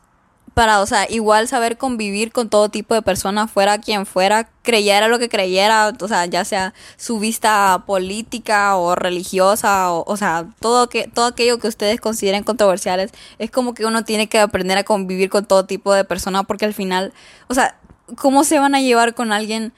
para, 0.56 0.80
o 0.80 0.86
sea, 0.86 1.06
igual 1.10 1.50
saber 1.50 1.78
convivir 1.78 2.32
con 2.32 2.50
todo 2.50 2.70
tipo 2.70 2.96
de 2.96 3.02
personas, 3.02 3.52
fuera 3.52 3.78
quien 3.78 4.06
fuera, 4.06 4.50
creyera 4.64 5.10
lo 5.10 5.20
que 5.20 5.28
creyera, 5.28 5.92
o 6.00 6.08
sea, 6.08 6.26
ya 6.28 6.46
sea 6.46 6.74
su 6.96 7.20
vista 7.20 7.84
política 7.86 8.78
o 8.78 8.96
religiosa, 8.96 9.92
o, 9.92 10.16
sea, 10.16 10.48
todo, 10.62 10.88
que, 10.88 11.10
todo 11.10 11.26
aquello 11.26 11.60
que 11.60 11.68
ustedes 11.68 12.00
consideren 12.00 12.46
controversiales, 12.46 13.12
es 13.38 13.52
como 13.52 13.74
que 13.74 13.86
uno 13.86 14.06
tiene 14.06 14.30
que 14.30 14.40
aprender 14.40 14.78
a 14.78 14.86
convivir 14.86 15.30
con 15.30 15.46
todo 15.46 15.66
tipo 15.66 15.94
de 15.94 16.06
personas, 16.06 16.46
porque 16.48 16.64
al 16.64 16.74
final, 16.74 17.12
o 17.50 17.54
sea, 17.54 17.78
¿cómo 18.16 18.46
se 18.46 18.58
van 18.58 18.76
a 18.76 18.82
llevar 18.82 19.14
con 19.14 19.34
alguien? 19.34 19.74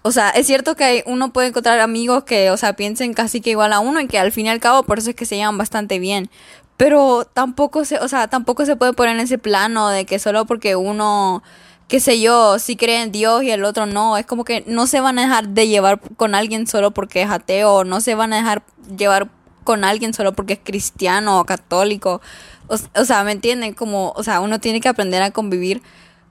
O 0.00 0.12
sea, 0.12 0.30
es 0.30 0.46
cierto 0.46 0.76
que 0.76 1.04
uno 1.06 1.30
puede 1.30 1.48
encontrar 1.48 1.78
amigos 1.80 2.24
que, 2.24 2.50
o 2.50 2.56
sea, 2.56 2.72
piensen 2.74 3.12
casi 3.12 3.42
que 3.42 3.50
igual 3.50 3.74
a 3.74 3.80
uno 3.80 4.00
y 4.00 4.06
que 4.06 4.18
al 4.18 4.32
fin 4.32 4.46
y 4.46 4.48
al 4.48 4.60
cabo 4.60 4.82
por 4.82 4.98
eso 4.98 5.10
es 5.10 5.16
que 5.16 5.26
se 5.26 5.36
llevan 5.36 5.58
bastante 5.58 5.98
bien. 5.98 6.30
Pero 6.76 7.24
tampoco 7.24 7.84
se, 7.84 7.98
o 7.98 8.08
sea, 8.08 8.28
tampoco 8.28 8.66
se 8.66 8.76
puede 8.76 8.92
poner 8.92 9.16
en 9.16 9.22
ese 9.22 9.38
plano 9.38 9.88
de 9.88 10.06
que 10.06 10.18
solo 10.18 10.44
porque 10.44 10.74
uno, 10.74 11.42
qué 11.86 12.00
sé 12.00 12.20
yo, 12.20 12.58
sí 12.58 12.76
cree 12.76 13.02
en 13.02 13.12
Dios 13.12 13.44
y 13.44 13.50
el 13.50 13.64
otro 13.64 13.86
no, 13.86 14.16
es 14.16 14.26
como 14.26 14.44
que 14.44 14.64
no 14.66 14.86
se 14.86 15.00
van 15.00 15.18
a 15.18 15.22
dejar 15.22 15.48
de 15.50 15.68
llevar 15.68 16.00
con 16.16 16.34
alguien 16.34 16.66
solo 16.66 16.90
porque 16.90 17.22
es 17.22 17.30
ateo, 17.30 17.84
no 17.84 18.00
se 18.00 18.14
van 18.16 18.32
a 18.32 18.36
dejar 18.36 18.64
llevar 18.96 19.28
con 19.62 19.84
alguien 19.84 20.14
solo 20.14 20.32
porque 20.34 20.54
es 20.54 20.60
cristiano 20.62 21.40
o 21.40 21.44
católico. 21.44 22.20
O, 22.66 23.04
sea, 23.04 23.24
¿me 23.24 23.32
entienden? 23.32 23.74
Como, 23.74 24.12
o 24.16 24.22
sea, 24.22 24.40
uno 24.40 24.58
tiene 24.60 24.80
que 24.80 24.88
aprender 24.88 25.22
a 25.22 25.30
convivir 25.32 25.82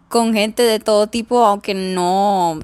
con 0.09 0.33
gente 0.33 0.63
de 0.63 0.79
todo 0.79 1.07
tipo, 1.07 1.45
aunque 1.45 1.73
no, 1.73 2.59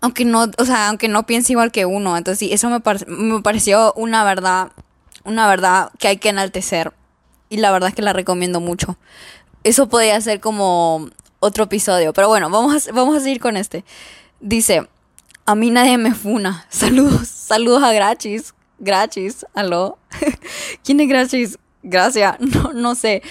aunque 0.00 0.24
no, 0.24 0.46
o 0.58 0.64
sea, 0.64 0.88
aunque 0.88 1.08
no 1.08 1.26
piense 1.26 1.52
igual 1.52 1.72
que 1.72 1.86
uno. 1.86 2.16
Entonces, 2.16 2.38
sí, 2.38 2.52
eso 2.52 2.68
me, 2.70 2.80
me 3.08 3.42
pareció 3.42 3.92
una 3.94 4.24
verdad 4.24 4.70
una 5.24 5.48
verdad 5.48 5.90
que 5.98 6.08
hay 6.08 6.16
que 6.18 6.28
enaltecer 6.28 6.92
y 7.48 7.58
la 7.58 7.70
verdad 7.70 7.90
es 7.90 7.94
que 7.94 8.02
la 8.02 8.12
recomiendo 8.12 8.60
mucho. 8.60 8.96
Eso 9.62 9.88
podría 9.88 10.20
ser 10.20 10.40
como 10.40 11.08
otro 11.40 11.64
episodio, 11.64 12.12
pero 12.12 12.28
bueno, 12.28 12.50
vamos 12.50 12.88
a, 12.88 12.92
vamos 12.92 13.16
a 13.16 13.20
seguir 13.20 13.40
con 13.40 13.56
este. 13.56 13.84
Dice, 14.40 14.88
a 15.46 15.54
mí 15.54 15.70
nadie 15.70 15.98
me 15.98 16.14
funa. 16.14 16.66
Saludos, 16.70 17.28
saludos 17.28 17.82
a 17.82 17.92
Grachis. 17.92 18.54
Grachis, 18.78 19.46
aló. 19.54 19.98
¿Quién 20.84 21.00
es 21.00 21.08
Grachis? 21.08 21.58
Gracias, 21.82 22.36
no, 22.40 22.72
no 22.72 22.94
sé. 22.94 23.22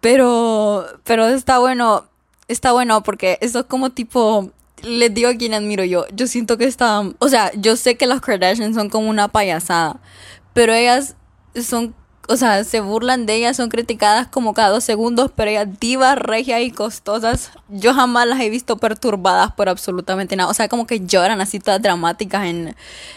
Pero, 0.00 0.86
pero 1.04 1.26
está 1.26 1.58
bueno, 1.58 2.04
está 2.48 2.72
bueno 2.72 3.02
porque 3.02 3.38
eso 3.40 3.60
es 3.60 3.66
como 3.66 3.90
tipo, 3.90 4.50
les 4.82 5.12
digo 5.14 5.28
a 5.28 5.34
quien 5.34 5.54
admiro 5.54 5.84
yo. 5.84 6.06
Yo 6.12 6.26
siento 6.26 6.58
que 6.58 6.66
está, 6.66 7.02
o 7.18 7.28
sea, 7.28 7.50
yo 7.54 7.76
sé 7.76 7.96
que 7.96 8.06
las 8.06 8.20
Kardashians 8.20 8.76
son 8.76 8.90
como 8.90 9.08
una 9.08 9.28
payasada, 9.28 10.00
pero 10.52 10.72
ellas 10.74 11.15
son, 11.62 11.94
o 12.28 12.36
sea, 12.36 12.64
se 12.64 12.80
burlan 12.80 13.26
de 13.26 13.36
ellas, 13.36 13.56
son 13.56 13.68
criticadas 13.68 14.26
como 14.26 14.54
cada 14.54 14.70
dos 14.70 14.84
segundos, 14.84 15.30
pero 15.34 15.50
ellas 15.50 15.68
divas, 15.80 16.18
regias 16.18 16.60
y 16.62 16.70
costosas, 16.70 17.52
yo 17.68 17.94
jamás 17.94 18.26
las 18.26 18.40
he 18.40 18.50
visto 18.50 18.76
perturbadas 18.76 19.52
por 19.52 19.68
absolutamente 19.68 20.36
nada. 20.36 20.50
O 20.50 20.54
sea, 20.54 20.68
como 20.68 20.86
que 20.86 21.06
lloran 21.06 21.40
así 21.40 21.60
todas 21.60 21.80
dramáticas 21.80 22.46
en, 22.46 22.74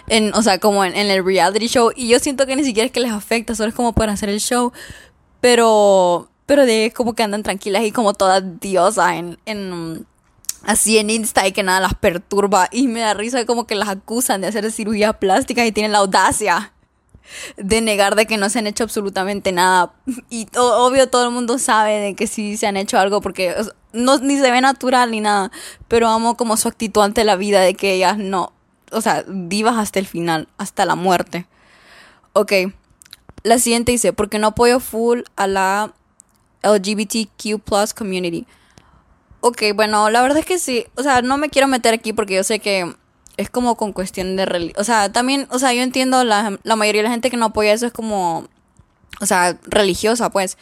en 0.08 0.34
o 0.34 0.42
sea, 0.42 0.60
como 0.60 0.86
en, 0.86 0.96
el 0.96 1.24
reality 1.24 1.68
show. 1.68 1.92
Y 1.96 2.08
yo 2.08 2.20
siento 2.20 2.46
que 2.46 2.56
ni 2.56 2.64
siquiera 2.64 2.86
es 2.86 2.92
que 2.92 3.00
les 3.00 3.12
afecta, 3.12 3.56
solo 3.56 3.70
es 3.70 3.76
como 3.76 3.94
para 3.94 4.14
hacer 4.14 4.30
el 4.30 4.40
show. 4.40 4.72
Pero, 5.42 6.30
pero 6.46 6.66
de 6.66 6.94
como 6.96 7.14
que 7.14 7.24
andan 7.24 7.44
tranquilas 7.44 7.84
y 7.84 7.92
como 7.92 8.14
todas 8.14 8.44
diosas 8.60 9.14
en, 9.14 9.40
en 9.46 10.06
así 10.64 10.98
en 10.98 11.10
Insta 11.10 11.48
y 11.48 11.52
que 11.54 11.64
nada 11.64 11.80
las 11.80 11.96
perturba 11.96 12.68
y 12.72 12.88
me 12.88 13.00
da 13.00 13.14
risa 13.14 13.46
como 13.46 13.66
que 13.66 13.76
las 13.76 13.90
acusan 13.90 14.42
de 14.42 14.48
hacer 14.48 14.70
cirugía 14.72 15.14
plástica 15.14 15.66
y 15.66 15.72
tienen 15.72 15.94
la 15.94 16.00
audacia 16.00 16.74
de 17.58 17.82
negar 17.82 18.16
de 18.16 18.26
que 18.26 18.38
no 18.38 18.50
se 18.50 18.60
han 18.60 18.68
hecho 18.68 18.84
absolutamente 18.84 19.52
nada. 19.52 19.94
Y 20.30 20.48
obvio 20.58 21.10
todo 21.10 21.26
el 21.26 21.32
mundo 21.32 21.58
sabe 21.58 22.00
de 22.00 22.16
que 22.16 22.28
sí 22.28 22.58
se 22.58 22.68
han 22.68 22.78
hecho 22.78 22.98
algo 23.00 23.22
porque 23.22 23.56
no 23.94 24.18
ni 24.20 24.38
se 24.38 24.52
ve 24.52 24.62
natural 24.62 25.12
ni 25.12 25.22
nada. 25.22 25.52
Pero 25.88 26.08
amo 26.10 26.38
como 26.38 26.58
su 26.58 26.68
actitud 26.68 27.02
ante 27.02 27.24
la 27.24 27.36
vida 27.36 27.62
de 27.62 27.74
que 27.74 27.94
ellas 27.94 28.18
no 28.18 28.54
o 28.92 29.02
sea 29.02 29.24
vivas 29.28 29.78
hasta 29.78 30.00
el 30.00 30.08
final 30.08 30.48
hasta 30.58 30.86
la 30.86 30.96
muerte. 30.96 31.48
Ok 32.34 32.54
la 33.44 33.60
siguiente 33.60 33.92
dice 33.92 34.14
porque 34.14 34.40
no 34.40 34.48
apoyo 34.48 34.80
full 34.80 35.22
a 35.36 35.48
la 35.48 35.94
LGBTQ 36.64 37.62
plus 37.64 37.94
community 37.94 38.46
Ok, 39.42 39.64
bueno, 39.74 40.10
la 40.10 40.22
verdad 40.22 40.40
es 40.40 40.46
que 40.46 40.60
sí. 40.60 40.86
O 40.96 41.02
sea, 41.02 41.22
no 41.22 41.38
me 41.38 41.50
quiero 41.50 41.70
meter 41.70 41.94
aquí 41.94 42.12
porque 42.12 42.36
yo 42.36 42.44
sé 42.44 42.60
que 42.60 42.94
es 43.40 43.50
como 43.50 43.76
con 43.76 43.94
cuestión 43.94 44.36
de 44.36 44.46
religión. 44.46 44.80
O 44.80 44.84
sea, 44.84 45.12
también, 45.12 45.48
o 45.50 45.60
sea, 45.60 45.74
yo 45.74 45.82
entiendo 45.82 46.24
la, 46.24 46.60
la 46.64 46.76
mayoría 46.76 47.02
de 47.02 47.08
la 47.08 47.12
gente 47.12 47.30
que 47.30 47.38
no 47.38 47.46
apoya 47.46 47.74
eso 47.74 47.86
es 47.86 47.94
como, 47.94 48.48
o 49.22 49.26
sea, 49.26 49.58
religiosa, 49.64 50.30
pues. 50.30 50.58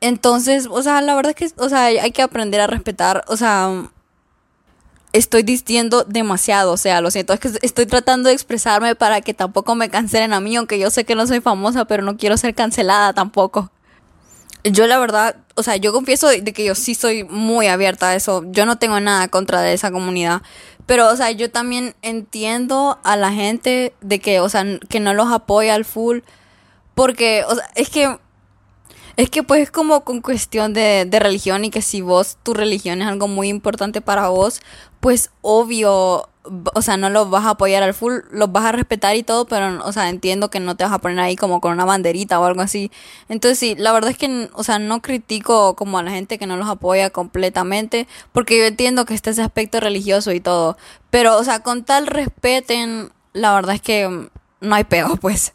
Entonces, 0.00 0.66
o 0.70 0.82
sea, 0.82 1.00
la 1.00 1.14
verdad 1.14 1.34
es 1.36 1.52
que, 1.52 1.62
o 1.62 1.68
sea, 1.68 1.86
hay 1.86 2.10
que 2.12 2.22
aprender 2.22 2.60
a 2.60 2.66
respetar, 2.66 3.24
o 3.28 3.36
sea, 3.36 3.90
estoy 5.12 5.42
diciendo 5.42 6.04
demasiado, 6.04 6.72
o 6.72 6.76
sea, 6.76 7.00
lo 7.00 7.10
siento, 7.10 7.32
es 7.32 7.40
que 7.40 7.50
estoy 7.62 7.86
tratando 7.86 8.28
de 8.28 8.34
expresarme 8.34 8.94
para 8.96 9.20
que 9.20 9.34
tampoco 9.34 9.74
me 9.74 9.88
cancelen 9.88 10.32
a 10.32 10.40
mí, 10.40 10.56
aunque 10.56 10.78
yo 10.78 10.90
sé 10.90 11.04
que 11.04 11.14
no 11.14 11.26
soy 11.26 11.40
famosa, 11.40 11.84
pero 11.86 12.02
no 12.02 12.16
quiero 12.16 12.36
ser 12.36 12.54
cancelada 12.54 13.12
tampoco 13.12 13.70
yo 14.64 14.86
la 14.86 14.98
verdad, 14.98 15.36
o 15.54 15.62
sea, 15.62 15.76
yo 15.76 15.92
confieso 15.92 16.28
de 16.28 16.52
que 16.52 16.64
yo 16.64 16.74
sí 16.74 16.94
soy 16.94 17.24
muy 17.24 17.68
abierta 17.68 18.10
a 18.10 18.14
eso. 18.14 18.44
Yo 18.46 18.66
no 18.66 18.78
tengo 18.78 19.00
nada 19.00 19.28
contra 19.28 19.60
de 19.62 19.72
esa 19.72 19.90
comunidad. 19.90 20.42
Pero, 20.88 21.10
o 21.10 21.16
sea, 21.16 21.30
yo 21.32 21.50
también 21.50 21.94
entiendo 22.00 22.98
a 23.02 23.14
la 23.16 23.30
gente 23.30 23.92
de 24.00 24.20
que, 24.20 24.40
o 24.40 24.48
sea, 24.48 24.64
que 24.88 25.00
no 25.00 25.12
los 25.12 25.30
apoya 25.30 25.74
al 25.74 25.84
full. 25.84 26.20
Porque, 26.94 27.44
o 27.46 27.54
sea, 27.54 27.68
es 27.74 27.90
que 27.90 28.16
es 29.18 29.28
que 29.28 29.42
pues 29.42 29.70
como 29.70 30.02
con 30.02 30.22
cuestión 30.22 30.72
de, 30.72 31.04
de, 31.04 31.18
religión 31.18 31.66
y 31.66 31.70
que 31.70 31.82
si 31.82 32.00
vos, 32.00 32.38
tu 32.42 32.54
religión 32.54 33.02
es 33.02 33.08
algo 33.08 33.28
muy 33.28 33.48
importante 33.48 34.00
para 34.00 34.30
vos, 34.30 34.62
pues 35.00 35.30
obvio, 35.42 36.30
o 36.74 36.82
sea, 36.82 36.96
no 36.96 37.10
los 37.10 37.30
vas 37.30 37.44
a 37.44 37.50
apoyar 37.50 37.82
al 37.82 37.94
full, 37.94 38.20
los 38.30 38.50
vas 38.52 38.64
a 38.64 38.72
respetar 38.72 39.16
y 39.16 39.22
todo, 39.22 39.46
pero, 39.46 39.84
o 39.84 39.92
sea, 39.92 40.08
entiendo 40.08 40.50
que 40.50 40.60
no 40.60 40.76
te 40.76 40.84
vas 40.84 40.92
a 40.92 40.98
poner 40.98 41.20
ahí 41.20 41.36
como 41.36 41.60
con 41.60 41.72
una 41.72 41.84
banderita 41.84 42.40
o 42.40 42.44
algo 42.44 42.60
así. 42.60 42.90
Entonces 43.28 43.58
sí, 43.58 43.74
la 43.76 43.92
verdad 43.92 44.10
es 44.10 44.18
que, 44.18 44.50
o 44.52 44.64
sea, 44.64 44.78
no 44.78 45.02
critico 45.02 45.74
como 45.74 45.98
a 45.98 46.02
la 46.02 46.10
gente 46.10 46.38
que 46.38 46.46
no 46.46 46.56
los 46.56 46.68
apoya 46.68 47.10
completamente, 47.10 48.06
porque 48.32 48.58
yo 48.58 48.64
entiendo 48.64 49.04
que 49.04 49.14
está 49.14 49.30
ese 49.30 49.42
aspecto 49.42 49.80
religioso 49.80 50.32
y 50.32 50.40
todo, 50.40 50.76
pero, 51.10 51.38
o 51.38 51.44
sea, 51.44 51.60
con 51.62 51.84
tal 51.84 52.06
respeten, 52.06 53.10
la 53.32 53.54
verdad 53.54 53.74
es 53.74 53.82
que 53.82 54.28
no 54.60 54.74
hay 54.74 54.84
pego, 54.84 55.16
pues. 55.20 55.52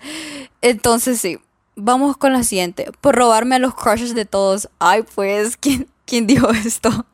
Entonces 0.62 1.20
sí. 1.20 1.40
Vamos 1.76 2.18
con 2.18 2.34
la 2.34 2.44
siguiente. 2.44 2.92
Por 3.02 3.16
robarme 3.16 3.56
a 3.56 3.60
los 3.60 3.74
crushes 3.74 4.14
de 4.14 4.26
todos. 4.26 4.70
Ay, 4.78 5.04
pues, 5.16 5.58
¿quién, 5.58 5.88
quién 6.06 6.28
dijo 6.28 6.52
esto? 6.52 7.08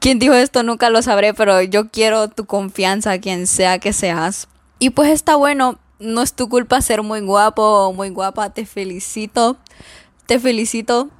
¿Quién 0.00 0.18
dijo 0.18 0.34
esto? 0.34 0.62
Nunca 0.62 0.90
lo 0.90 1.02
sabré, 1.02 1.34
pero 1.34 1.62
yo 1.62 1.90
quiero 1.90 2.28
tu 2.28 2.46
confianza, 2.46 3.18
quien 3.18 3.46
sea 3.46 3.78
que 3.78 3.92
seas. 3.92 4.48
Y 4.78 4.90
pues 4.90 5.10
está 5.10 5.36
bueno, 5.36 5.78
no 5.98 6.22
es 6.22 6.32
tu 6.32 6.48
culpa 6.48 6.80
ser 6.80 7.02
muy 7.02 7.20
guapo 7.20 7.62
o 7.62 7.92
muy 7.92 8.08
guapa, 8.08 8.50
te 8.50 8.66
felicito. 8.66 9.58
Te 10.26 10.40
felicito. 10.40 11.10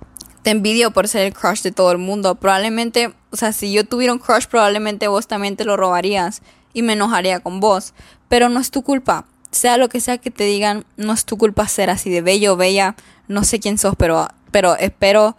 Te 0.43 0.51
envidio 0.51 0.91
por 0.93 1.07
ser 1.07 1.27
el 1.27 1.35
crush 1.35 1.61
de 1.61 1.73
todo 1.73 1.93
el 1.93 1.99
mundo. 1.99 2.35
Probablemente, 2.35 3.13
o 3.31 3.37
sea, 3.37 3.53
si 3.53 3.71
yo 3.73 3.85
tuviera 3.85 4.15
un 4.15 4.19
crush, 4.19 4.47
probablemente 4.47 5.07
vos 5.09 5.27
también 5.27 5.57
te 5.57 5.67
lo 5.67 5.77
robarías 5.77 6.41
y 6.73 6.83
me 6.83 6.95
enojaría 6.95 7.41
con 7.41 7.61
vos. 7.61 7.93
Pero 8.29 8.49
no 8.49 8.59
es 8.59 8.71
tu 8.71 8.83
culpa 8.83 9.27
sea 9.51 9.77
lo 9.77 9.89
que 9.89 10.01
sea 10.01 10.19
que 10.19 10.31
te 10.31 10.45
digan, 10.45 10.85
no 10.97 11.13
es 11.13 11.25
tu 11.25 11.37
culpa 11.37 11.67
ser 11.69 11.91
así 11.91 12.11
de 12.11 12.23
bello 12.23 12.57
bella, 12.57 12.95
no 13.29 13.45
sé 13.45 13.61
quién 13.61 13.79
sos, 13.79 13.95
pero, 13.97 14.29
pero 14.51 14.77
espero, 14.77 15.37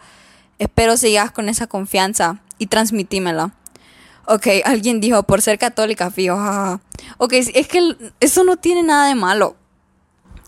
espero 0.62 0.96
sigas 0.96 1.30
con 1.30 1.48
esa 1.48 1.66
confianza 1.66 2.40
y 2.58 2.66
transmitímela. 2.66 3.54
Ok, 4.26 4.46
alguien 4.64 5.00
dijo, 5.00 5.22
por 5.24 5.42
ser 5.42 5.58
católica, 5.58 6.10
fijo, 6.10 6.36
Ok, 7.18 7.32
es 7.32 7.68
que 7.68 7.96
eso 8.20 8.44
no 8.44 8.56
tiene 8.56 8.82
nada 8.82 9.08
de 9.08 9.14
malo. 9.14 9.56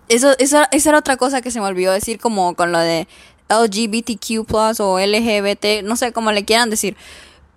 Eso, 0.09 0.35
esa 0.39 0.69
era 0.71 0.99
otra 0.99 1.17
cosa 1.17 1.41
que 1.41 1.51
se 1.51 1.61
me 1.61 1.67
olvidó 1.67 1.93
decir 1.93 2.19
como 2.19 2.55
con 2.55 2.73
lo 2.73 2.79
de 2.79 3.09
LGBTQ 3.49 4.47
o 4.81 5.01
LGBT, 5.01 5.83
no 5.83 5.97
sé 5.97 6.13
cómo 6.13 6.31
le 6.33 6.45
quieran 6.45 6.71
decir. 6.71 6.97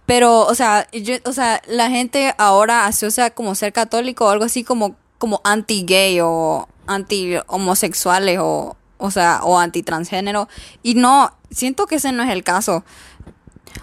Pero, 0.06 0.42
o 0.46 0.56
sea, 0.56 0.88
o 1.26 1.34
sea, 1.34 1.62
la 1.68 1.90
gente 1.90 2.34
ahora 2.38 2.86
asocia 2.86 3.32
como 3.32 3.56
ser 3.56 3.74
católico 3.74 4.26
o 4.26 4.30
algo 4.30 4.46
así 4.46 4.64
como 4.64 4.96
como 5.18 5.42
anti-gay 5.44 6.20
o 6.22 6.68
anti-homosexuales 6.86 8.40
o, 8.42 8.78
o 8.98 9.12
sea, 9.12 9.42
o 9.44 9.60
anti-transgénero. 9.60 10.48
Y 10.84 10.96
no, 10.96 11.32
siento 11.52 11.86
que 11.86 11.96
ese 11.96 12.12
no 12.12 12.24
es 12.24 12.30
el 12.30 12.44
caso. 12.44 12.84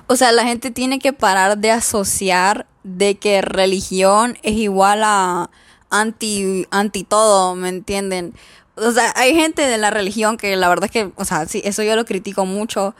O 0.06 0.16
sea, 0.16 0.32
la 0.32 0.44
gente 0.44 0.70
tiene 0.70 0.98
que 0.98 1.12
parar 1.12 1.58
de 1.58 1.70
asociar 1.70 2.66
de 2.82 3.16
que 3.16 3.40
religión 3.40 4.38
es 4.42 4.54
igual 4.54 5.02
a 5.04 5.50
anti, 5.90 6.66
anti 6.70 7.04
todo, 7.04 7.54
¿me 7.54 7.68
entienden? 7.68 8.34
O 8.76 8.90
sea, 8.90 9.12
hay 9.16 9.34
gente 9.34 9.62
de 9.62 9.78
la 9.78 9.90
religión 9.90 10.36
que 10.36 10.56
la 10.56 10.68
verdad 10.68 10.86
es 10.86 10.90
que, 10.90 11.12
o 11.16 11.24
sea, 11.24 11.46
sí, 11.46 11.62
eso 11.64 11.82
yo 11.82 11.96
lo 11.96 12.04
critico 12.04 12.44
mucho. 12.44 12.94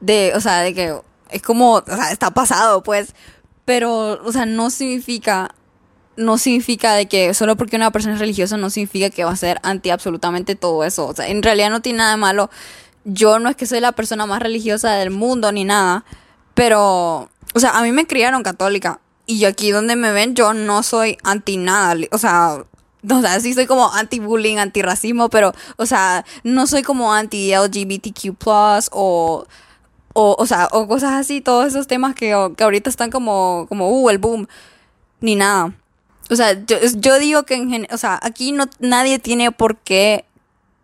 De, 0.00 0.32
o 0.34 0.40
sea, 0.40 0.60
de 0.60 0.74
que 0.74 0.94
es 1.30 1.42
como, 1.42 1.74
o 1.74 1.84
sea, 1.86 2.12
está 2.12 2.32
pasado, 2.32 2.82
pues. 2.82 3.14
Pero, 3.64 4.22
o 4.24 4.32
sea, 4.32 4.46
no 4.46 4.70
significa 4.70 5.54
no 6.16 6.38
significa 6.38 6.94
de 6.94 7.06
que 7.06 7.34
solo 7.34 7.56
porque 7.56 7.76
una 7.76 7.90
persona 7.90 8.14
es 8.14 8.20
religiosa 8.20 8.56
no 8.56 8.70
significa 8.70 9.10
que 9.10 9.24
va 9.24 9.32
a 9.32 9.36
ser 9.36 9.58
anti 9.62 9.90
absolutamente 9.90 10.54
todo 10.54 10.84
eso. 10.84 11.06
O 11.06 11.14
sea, 11.14 11.28
en 11.28 11.42
realidad 11.42 11.70
no 11.70 11.82
tiene 11.82 11.98
nada 11.98 12.12
de 12.12 12.16
malo. 12.16 12.50
Yo 13.04 13.38
no 13.38 13.48
es 13.48 13.56
que 13.56 13.66
soy 13.66 13.80
la 13.80 13.92
persona 13.92 14.26
más 14.26 14.40
religiosa 14.40 14.94
del 14.94 15.10
mundo 15.10 15.52
ni 15.52 15.64
nada, 15.64 16.04
pero, 16.54 17.28
o 17.54 17.60
sea, 17.60 17.78
a 17.78 17.82
mí 17.82 17.92
me 17.92 18.06
criaron 18.06 18.42
católica 18.42 19.00
y 19.26 19.40
yo 19.40 19.48
aquí 19.48 19.70
donde 19.70 19.96
me 19.96 20.12
ven 20.12 20.34
yo 20.34 20.54
no 20.54 20.82
soy 20.82 21.18
anti 21.22 21.56
nada, 21.56 21.94
o 22.12 22.18
sea, 22.18 22.64
o 23.08 23.20
sea, 23.20 23.40
sí 23.40 23.54
soy 23.54 23.66
como 23.66 23.92
anti-bullying, 23.92 24.58
anti-racismo, 24.58 25.28
pero, 25.28 25.52
o 25.76 25.86
sea, 25.86 26.24
no 26.42 26.66
soy 26.66 26.82
como 26.82 27.12
anti-LGBTQ+, 27.12 28.36
o, 28.92 29.46
o, 30.12 30.36
o 30.38 30.46
sea, 30.46 30.68
o 30.72 30.88
cosas 30.88 31.12
así, 31.12 31.40
todos 31.40 31.66
esos 31.66 31.86
temas 31.86 32.14
que, 32.14 32.34
que 32.56 32.64
ahorita 32.64 32.90
están 32.90 33.10
como, 33.10 33.66
como, 33.68 33.90
uh, 33.90 34.10
el 34.10 34.18
boom, 34.18 34.48
ni 35.20 35.36
nada. 35.36 35.72
O 36.30 36.36
sea, 36.36 36.64
yo, 36.66 36.76
yo 36.96 37.18
digo 37.18 37.44
que 37.44 37.54
en 37.54 37.86
o 37.92 37.98
sea, 37.98 38.18
aquí 38.22 38.52
no 38.52 38.66
nadie 38.80 39.18
tiene 39.18 39.52
por 39.52 39.76
qué 39.78 40.24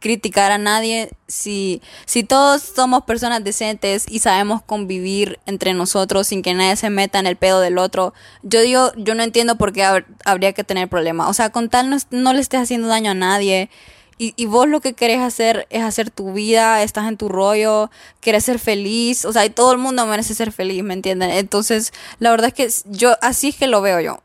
criticar 0.03 0.53
a 0.53 0.59
nadie 0.59 1.11
si, 1.29 1.81
si 2.05 2.25
todos 2.25 2.61
somos 2.61 3.05
personas 3.05 3.43
decentes 3.43 4.05
y 4.09 4.19
sabemos 4.19 4.61
convivir 4.61 5.39
entre 5.47 5.73
nosotros 5.73 6.27
sin 6.27 6.43
que 6.43 6.53
nadie 6.53 6.77
se 6.77 6.91
meta 6.91 7.19
en 7.19 7.27
el 7.27 7.37
pedo 7.37 7.61
del 7.61 7.79
otro. 7.79 8.13
Yo 8.43 8.61
digo, 8.61 8.93
yo 8.97 9.15
no 9.15 9.23
entiendo 9.23 9.57
por 9.57 9.73
qué 9.73 10.05
habría 10.25 10.53
que 10.53 10.65
tener 10.65 10.89
problema. 10.89 11.29
O 11.29 11.33
sea, 11.33 11.51
con 11.51 11.71
tal 11.71 11.89
no, 11.89 11.97
no 12.11 12.35
le 12.35 12.41
estés 12.41 12.61
haciendo 12.61 12.89
daño 12.89 13.13
a 13.13 13.15
nadie. 13.15 13.71
Y, 14.19 14.35
y, 14.37 14.47
vos 14.47 14.69
lo 14.69 14.81
que 14.81 14.93
querés 14.93 15.21
hacer 15.21 15.67
es 15.71 15.83
hacer 15.83 16.11
tu 16.11 16.33
vida, 16.33 16.83
estás 16.83 17.09
en 17.09 17.17
tu 17.17 17.29
rollo, 17.29 17.91
quieres 18.21 18.45
ser 18.45 18.59
feliz, 18.59 19.25
o 19.25 19.33
sea, 19.33 19.45
y 19.47 19.51
todo 19.51 19.73
el 19.73 19.79
mundo 19.79 20.07
merece 20.07 20.35
ser 20.35 20.53
feliz, 20.53 20.85
¿me 20.85 20.95
entienden? 20.95 21.31
Entonces, 21.31 21.93
la 22.21 22.31
verdad 22.31 22.49
es 22.49 22.83
que 22.83 22.91
yo, 22.91 23.17
así 23.21 23.49
es 23.49 23.57
que 23.57 23.67
lo 23.67 23.81
veo 23.81 24.01
yo 24.01 24.23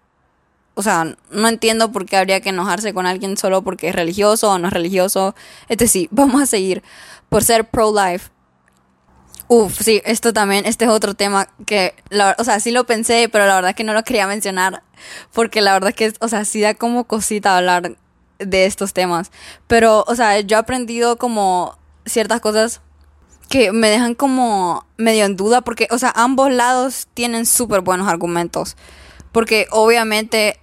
o 0.77 0.83
sea, 0.83 1.17
no 1.31 1.47
entiendo 1.47 1.91
por 1.91 2.05
qué 2.05 2.17
habría 2.17 2.39
que 2.39 2.49
enojarse 2.49 2.93
con 2.93 3.07
alguien 3.07 3.35
solo 3.35 3.63
porque 3.63 3.89
es 3.89 3.95
religioso 3.95 4.51
o 4.51 4.59
no 4.59 4.67
es 4.67 4.73
religioso. 4.73 5.33
Este 5.69 5.87
sí, 5.87 6.07
vamos 6.11 6.39
a 6.39 6.45
seguir 6.45 6.83
por 7.29 7.43
ser 7.43 7.67
pro-life. 7.67 8.29
Uf, 9.47 9.81
sí, 9.81 10.03
esto 10.05 10.33
también, 10.33 10.67
este 10.67 10.85
es 10.85 10.91
otro 10.91 11.15
tema 11.15 11.47
que, 11.65 11.95
o 12.37 12.43
sea, 12.43 12.59
sí 12.59 12.69
lo 12.69 12.85
pensé, 12.85 13.27
pero 13.31 13.47
la 13.47 13.55
verdad 13.55 13.69
es 13.71 13.75
que 13.75 13.85
no 13.85 13.93
lo 13.93 14.03
quería 14.03 14.27
mencionar, 14.27 14.83
porque 15.33 15.61
la 15.61 15.73
verdad 15.73 15.89
es 15.89 15.95
que, 15.95 16.13
o 16.19 16.27
sea, 16.27 16.45
sí 16.45 16.61
da 16.61 16.75
como 16.75 17.05
cosita 17.05 17.57
hablar 17.57 17.95
de 18.37 18.65
estos 18.65 18.93
temas. 18.93 19.31
Pero, 19.65 20.03
o 20.07 20.15
sea, 20.15 20.39
yo 20.41 20.57
he 20.57 20.59
aprendido 20.59 21.17
como 21.17 21.75
ciertas 22.05 22.39
cosas 22.39 22.81
que 23.49 23.71
me 23.71 23.89
dejan 23.89 24.13
como 24.13 24.85
medio 24.97 25.25
en 25.25 25.37
duda, 25.37 25.61
porque, 25.61 25.87
o 25.89 25.97
sea, 25.97 26.11
ambos 26.15 26.51
lados 26.51 27.07
tienen 27.15 27.47
súper 27.47 27.81
buenos 27.81 28.07
argumentos. 28.07 28.75
Porque 29.31 29.67
obviamente 29.71 30.59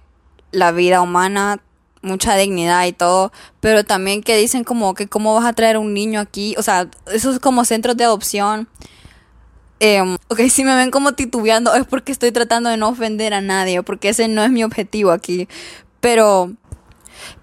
la 0.55 0.71
vida 0.71 1.01
humana, 1.01 1.59
mucha 2.01 2.35
dignidad 2.35 2.85
y 2.85 2.93
todo, 2.93 3.31
pero 3.59 3.83
también 3.83 4.23
que 4.23 4.37
dicen 4.37 4.63
como 4.63 4.93
que 4.93 5.07
cómo 5.07 5.33
vas 5.33 5.45
a 5.45 5.53
traer 5.53 5.77
un 5.77 5.93
niño 5.93 6.19
aquí, 6.19 6.55
o 6.57 6.63
sea, 6.63 6.89
esos 7.11 7.39
como 7.39 7.65
centros 7.65 7.97
de 7.97 8.05
adopción. 8.05 8.67
Eh, 9.81 10.01
ok, 10.29 10.39
si 10.49 10.63
me 10.63 10.75
ven 10.75 10.89
como 10.89 11.13
titubeando 11.13 11.73
es 11.75 11.85
porque 11.85 12.13
estoy 12.13 12.31
tratando 12.31 12.69
de 12.69 12.77
no 12.77 12.89
ofender 12.89 13.33
a 13.33 13.41
nadie, 13.41 13.83
porque 13.83 14.09
ese 14.09 14.27
no 14.29 14.43
es 14.43 14.49
mi 14.49 14.63
objetivo 14.63 15.11
aquí, 15.11 15.49
pero 15.99 16.51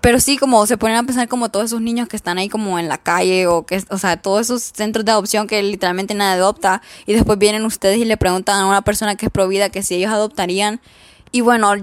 pero 0.01 0.21
sí, 0.21 0.37
como 0.37 0.67
se 0.67 0.77
ponen 0.77 0.97
a 0.97 1.03
pensar 1.03 1.29
como 1.29 1.51
todos 1.51 1.67
esos 1.67 1.81
niños 1.81 2.09
que 2.09 2.17
están 2.17 2.39
ahí 2.39 2.49
como 2.49 2.79
en 2.79 2.89
la 2.89 2.99
calle 2.99 3.47
o 3.47 3.67
que, 3.67 3.83
o 3.91 3.99
sea, 3.99 4.17
todos 4.17 4.43
esos 4.43 4.63
centros 4.63 5.05
de 5.05 5.13
adopción 5.13 5.47
que 5.47 5.63
literalmente 5.63 6.15
nadie 6.15 6.41
adopta 6.41 6.83
y 7.07 7.13
después 7.13 7.39
vienen 7.39 7.65
ustedes 7.65 7.99
y 7.99 8.05
le 8.05 8.17
preguntan 8.17 8.61
a 8.61 8.67
una 8.67 8.83
persona 8.83 9.17
que 9.17 9.27
es 9.27 9.33
provida 9.33 9.71
que 9.71 9.83
si 9.83 9.97
ellos 9.97 10.13
adoptarían 10.13 10.81
y 11.31 11.41
bueno, 11.41 11.75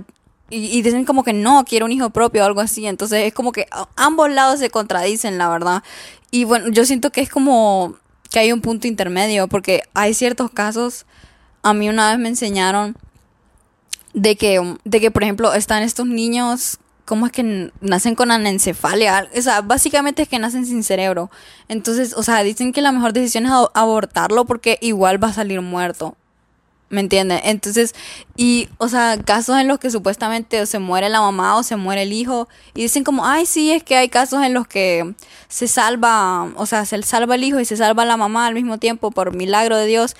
y, 0.49 0.81
dicen 0.81 1.05
como 1.05 1.23
que 1.23 1.33
no, 1.33 1.63
quiero 1.65 1.85
un 1.85 1.91
hijo 1.91 2.09
propio 2.09 2.43
o 2.43 2.45
algo 2.45 2.61
así, 2.61 2.85
entonces 2.87 3.25
es 3.25 3.33
como 3.33 3.51
que 3.51 3.67
ambos 3.95 4.29
lados 4.29 4.59
se 4.59 4.69
contradicen, 4.69 5.37
la 5.37 5.49
verdad. 5.49 5.83
Y 6.31 6.43
bueno, 6.43 6.69
yo 6.69 6.85
siento 6.85 7.11
que 7.11 7.21
es 7.21 7.29
como 7.29 7.95
que 8.31 8.39
hay 8.39 8.51
un 8.51 8.61
punto 8.61 8.87
intermedio 8.87 9.47
porque 9.47 9.83
hay 9.93 10.13
ciertos 10.13 10.51
casos, 10.51 11.05
a 11.63 11.73
mí 11.73 11.89
una 11.89 12.09
vez 12.09 12.19
me 12.19 12.29
enseñaron 12.29 12.95
de 14.13 14.35
que, 14.35 14.77
de 14.83 15.01
que 15.01 15.11
por 15.11 15.23
ejemplo, 15.23 15.53
están 15.53 15.83
estos 15.83 16.07
niños 16.07 16.79
¿cómo 17.09 17.25
es 17.25 17.31
que 17.31 17.71
nacen 17.81 18.13
con 18.13 18.29
anencefalia? 18.29 19.27
O 19.35 19.41
sea, 19.41 19.61
básicamente 19.61 20.21
es 20.21 20.29
que 20.29 20.37
nacen 20.37 20.67
sin 20.67 20.83
cerebro. 20.83 21.31
Entonces, 21.67 22.13
o 22.15 22.21
sea, 22.21 22.43
dicen 22.43 22.71
que 22.71 22.83
la 22.83 22.91
mejor 22.91 23.13
decisión 23.13 23.47
es 23.47 23.51
abortarlo 23.73 24.45
porque 24.45 24.77
igual 24.79 25.21
va 25.21 25.29
a 25.29 25.33
salir 25.33 25.59
muerto. 25.61 26.15
¿Me 26.89 27.01
entiendes? 27.01 27.41
Entonces, 27.43 27.93
y, 28.35 28.67
o 28.79 28.87
sea, 28.89 29.17
casos 29.23 29.59
en 29.59 29.67
los 29.67 29.77
que 29.77 29.91
supuestamente 29.91 30.65
se 30.65 30.79
muere 30.79 31.09
la 31.09 31.21
mamá 31.21 31.55
o 31.55 31.63
se 31.63 31.75
muere 31.75 32.01
el 32.03 32.13
hijo, 32.13 32.49
y 32.73 32.81
dicen 32.81 33.03
como, 33.03 33.27
ay, 33.27 33.45
sí, 33.45 33.71
es 33.71 33.83
que 33.83 33.95
hay 33.95 34.09
casos 34.09 34.43
en 34.43 34.55
los 34.55 34.67
que 34.67 35.13
se 35.47 35.67
salva, 35.67 36.45
o 36.55 36.65
sea, 36.65 36.85
se 36.85 37.01
salva 37.03 37.35
el 37.35 37.43
hijo 37.43 37.59
y 37.59 37.65
se 37.65 37.77
salva 37.77 38.05
la 38.05 38.17
mamá 38.17 38.47
al 38.47 38.55
mismo 38.55 38.79
tiempo 38.79 39.11
por 39.11 39.35
milagro 39.35 39.77
de 39.77 39.85
Dios. 39.85 40.15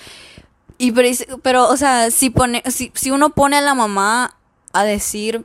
Y 0.78 0.92
pero, 0.92 1.08
pero 1.42 1.68
o 1.68 1.76
sea, 1.76 2.10
si, 2.10 2.30
pone, 2.30 2.62
si, 2.70 2.92
si 2.94 3.10
uno 3.10 3.30
pone 3.30 3.56
a 3.56 3.60
la 3.60 3.74
mamá 3.74 4.36
a 4.72 4.84
decir 4.84 5.44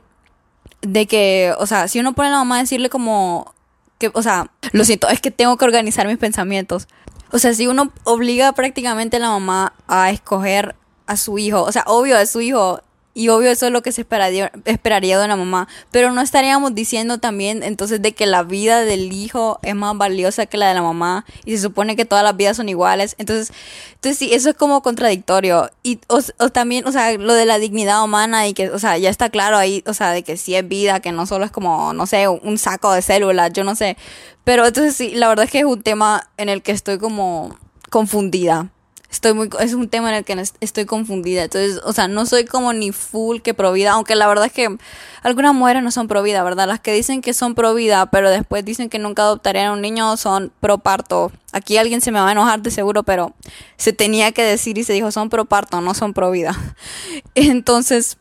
de 0.82 1.06
que, 1.06 1.54
o 1.58 1.66
sea, 1.66 1.88
si 1.88 1.98
uno 1.98 2.14
pone 2.14 2.28
a 2.28 2.32
la 2.32 2.38
mamá 2.38 2.58
a 2.58 2.60
decirle 2.60 2.88
como 2.88 3.54
que, 3.98 4.10
o 4.14 4.22
sea, 4.22 4.50
lo 4.72 4.84
siento, 4.84 5.08
es 5.08 5.20
que 5.20 5.30
tengo 5.30 5.56
que 5.56 5.64
organizar 5.64 6.06
mis 6.06 6.18
pensamientos. 6.18 6.86
O 7.32 7.38
sea, 7.38 7.52
si 7.54 7.66
uno 7.66 7.92
obliga 8.04 8.52
prácticamente 8.52 9.16
a 9.16 9.20
la 9.20 9.30
mamá 9.30 9.72
a 9.88 10.10
escoger 10.10 10.76
a 11.06 11.16
su 11.16 11.38
hijo, 11.38 11.62
o 11.62 11.72
sea, 11.72 11.84
obvio 11.86 12.18
a 12.18 12.26
su 12.26 12.40
hijo 12.40 12.80
y 13.16 13.30
obvio 13.30 13.50
eso 13.50 13.64
es 13.64 13.72
lo 13.72 13.80
que 13.80 13.92
se 13.92 14.02
esperaría, 14.02 14.52
esperaría 14.66 15.18
de 15.18 15.24
una 15.24 15.36
mamá. 15.36 15.68
Pero 15.90 16.12
no 16.12 16.20
estaríamos 16.20 16.74
diciendo 16.74 17.16
también 17.16 17.62
entonces 17.62 18.02
de 18.02 18.12
que 18.12 18.26
la 18.26 18.42
vida 18.42 18.84
del 18.84 19.10
hijo 19.10 19.58
es 19.62 19.74
más 19.74 19.96
valiosa 19.96 20.44
que 20.44 20.58
la 20.58 20.68
de 20.68 20.74
la 20.74 20.82
mamá. 20.82 21.24
Y 21.46 21.56
se 21.56 21.62
supone 21.62 21.96
que 21.96 22.04
todas 22.04 22.22
las 22.22 22.36
vidas 22.36 22.58
son 22.58 22.68
iguales. 22.68 23.14
Entonces, 23.16 23.56
entonces 23.94 24.18
sí, 24.18 24.34
eso 24.34 24.50
es 24.50 24.54
como 24.54 24.82
contradictorio. 24.82 25.70
Y 25.82 25.98
o, 26.08 26.20
también, 26.50 26.86
o 26.86 26.92
sea, 26.92 27.10
lo 27.16 27.32
de 27.32 27.46
la 27.46 27.58
dignidad 27.58 28.04
humana 28.04 28.48
y 28.48 28.52
que, 28.52 28.68
o 28.68 28.78
sea, 28.78 28.98
ya 28.98 29.08
está 29.08 29.30
claro 29.30 29.56
ahí, 29.56 29.82
o 29.86 29.94
sea, 29.94 30.10
de 30.10 30.22
que 30.22 30.36
sí 30.36 30.54
es 30.54 30.68
vida, 30.68 31.00
que 31.00 31.10
no 31.10 31.24
solo 31.24 31.46
es 31.46 31.50
como, 31.50 31.94
no 31.94 32.04
sé, 32.04 32.28
un 32.28 32.58
saco 32.58 32.92
de 32.92 33.00
células, 33.00 33.50
yo 33.54 33.64
no 33.64 33.76
sé. 33.76 33.96
Pero 34.44 34.66
entonces 34.66 34.94
sí, 34.94 35.14
la 35.14 35.28
verdad 35.28 35.46
es 35.46 35.50
que 35.50 35.60
es 35.60 35.64
un 35.64 35.82
tema 35.82 36.28
en 36.36 36.50
el 36.50 36.60
que 36.60 36.72
estoy 36.72 36.98
como 36.98 37.56
confundida 37.88 38.68
estoy 39.10 39.34
muy 39.34 39.48
es 39.60 39.74
un 39.74 39.88
tema 39.88 40.10
en 40.10 40.16
el 40.16 40.24
que 40.24 40.42
estoy 40.60 40.84
confundida. 40.84 41.44
Entonces 41.44 41.80
o 41.84 41.92
sea 41.92 42.08
no 42.08 42.26
soy 42.26 42.44
como 42.44 42.72
ni 42.72 42.92
full 42.92 43.40
que 43.40 43.54
provida 43.54 43.92
aunque 43.92 44.14
la 44.14 44.26
verdad 44.26 44.46
es 44.46 44.52
que 44.52 44.76
algunas 45.22 45.54
mujeres 45.54 45.82
no 45.82 45.90
son 45.90 46.08
provida 46.08 46.42
verdad 46.42 46.66
las 46.66 46.80
que 46.80 46.92
dicen 46.92 47.22
que 47.22 47.34
son 47.34 47.54
provida 47.54 48.06
pero 48.10 48.30
después 48.30 48.64
dicen 48.64 48.88
que 48.88 48.98
nunca 48.98 49.22
adoptarían 49.22 49.66
a 49.66 49.72
un 49.72 49.80
niño 49.80 50.16
son 50.16 50.52
pro 50.60 50.78
parto. 50.78 51.32
Aquí 51.52 51.78
alguien 51.78 52.00
se 52.00 52.12
me 52.12 52.20
va 52.20 52.28
a 52.28 52.32
enojar 52.32 52.60
de 52.60 52.70
seguro 52.70 53.02
pero 53.02 53.32
se 53.76 53.92
tenía 53.92 54.32
que 54.32 54.42
decir 54.42 54.78
y 54.78 54.84
se 54.84 54.92
dijo 54.92 55.10
son 55.10 55.30
pro 55.30 55.44
parto 55.44 55.80
no 55.80 55.94
son 55.94 56.12
provida 56.12 56.56
entonces 57.34 58.18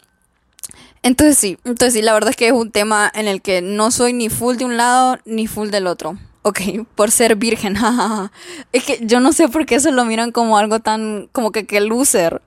entonces 1.04 1.38
sí 1.38 1.58
entonces 1.66 1.94
sí 1.94 2.02
la 2.02 2.14
verdad 2.14 2.30
es 2.30 2.36
que 2.36 2.48
es 2.48 2.54
un 2.54 2.72
tema 2.72 3.12
en 3.14 3.28
el 3.28 3.42
que 3.42 3.62
no 3.62 3.92
soy 3.92 4.14
ni 4.14 4.30
full 4.30 4.56
de 4.56 4.66
un 4.66 4.78
lado 4.78 5.18
ni 5.26 5.48
full 5.48 5.70
del 5.70 5.88
otro 5.88 6.18
Ok, 6.48 6.60
por 6.94 7.10
ser 7.10 7.38
virgen. 7.38 7.76
es 8.72 8.84
que 8.84 9.00
yo 9.02 9.20
no 9.20 9.34
sé 9.34 9.50
por 9.50 9.66
qué 9.66 9.76
eso 9.76 9.90
lo 9.90 10.06
miran 10.06 10.32
como 10.32 10.60
algo 10.60 10.80
tan, 10.80 11.28
como 11.32 11.52
que 11.52 11.66
que 11.66 11.82
loser. 11.82 12.40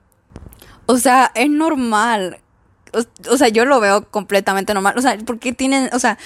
O 0.85 0.97
sea, 0.97 1.33
es 1.35 1.49
normal. 1.49 2.39
O, 3.29 3.35
sea, 3.35 3.49
yo 3.49 3.65
lo 3.65 3.81
veo 3.81 4.09
completamente 4.09 4.73
normal. 4.73 4.97
O 4.97 5.01
sea, 5.01 5.17
¿por 5.17 5.37
qué 5.37 5.51
tienen, 5.51 5.89
o 5.91 5.99
sea, 5.99 6.17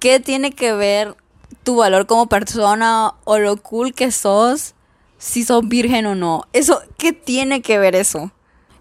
qué 0.00 0.18
tiene 0.18 0.50
que 0.50 0.72
ver 0.72 1.14
tu 1.62 1.76
valor 1.76 2.06
como 2.06 2.28
persona 2.28 3.14
o 3.22 3.38
lo 3.38 3.56
cool 3.58 3.94
que 3.94 4.10
sos 4.10 4.74
si 5.18 5.44
sos 5.44 5.68
virgen 5.68 6.06
o 6.06 6.16
no? 6.16 6.48
Eso, 6.52 6.82
¿qué 6.98 7.12
tiene 7.12 7.62
que 7.62 7.78
ver 7.78 7.94
eso? 7.94 8.32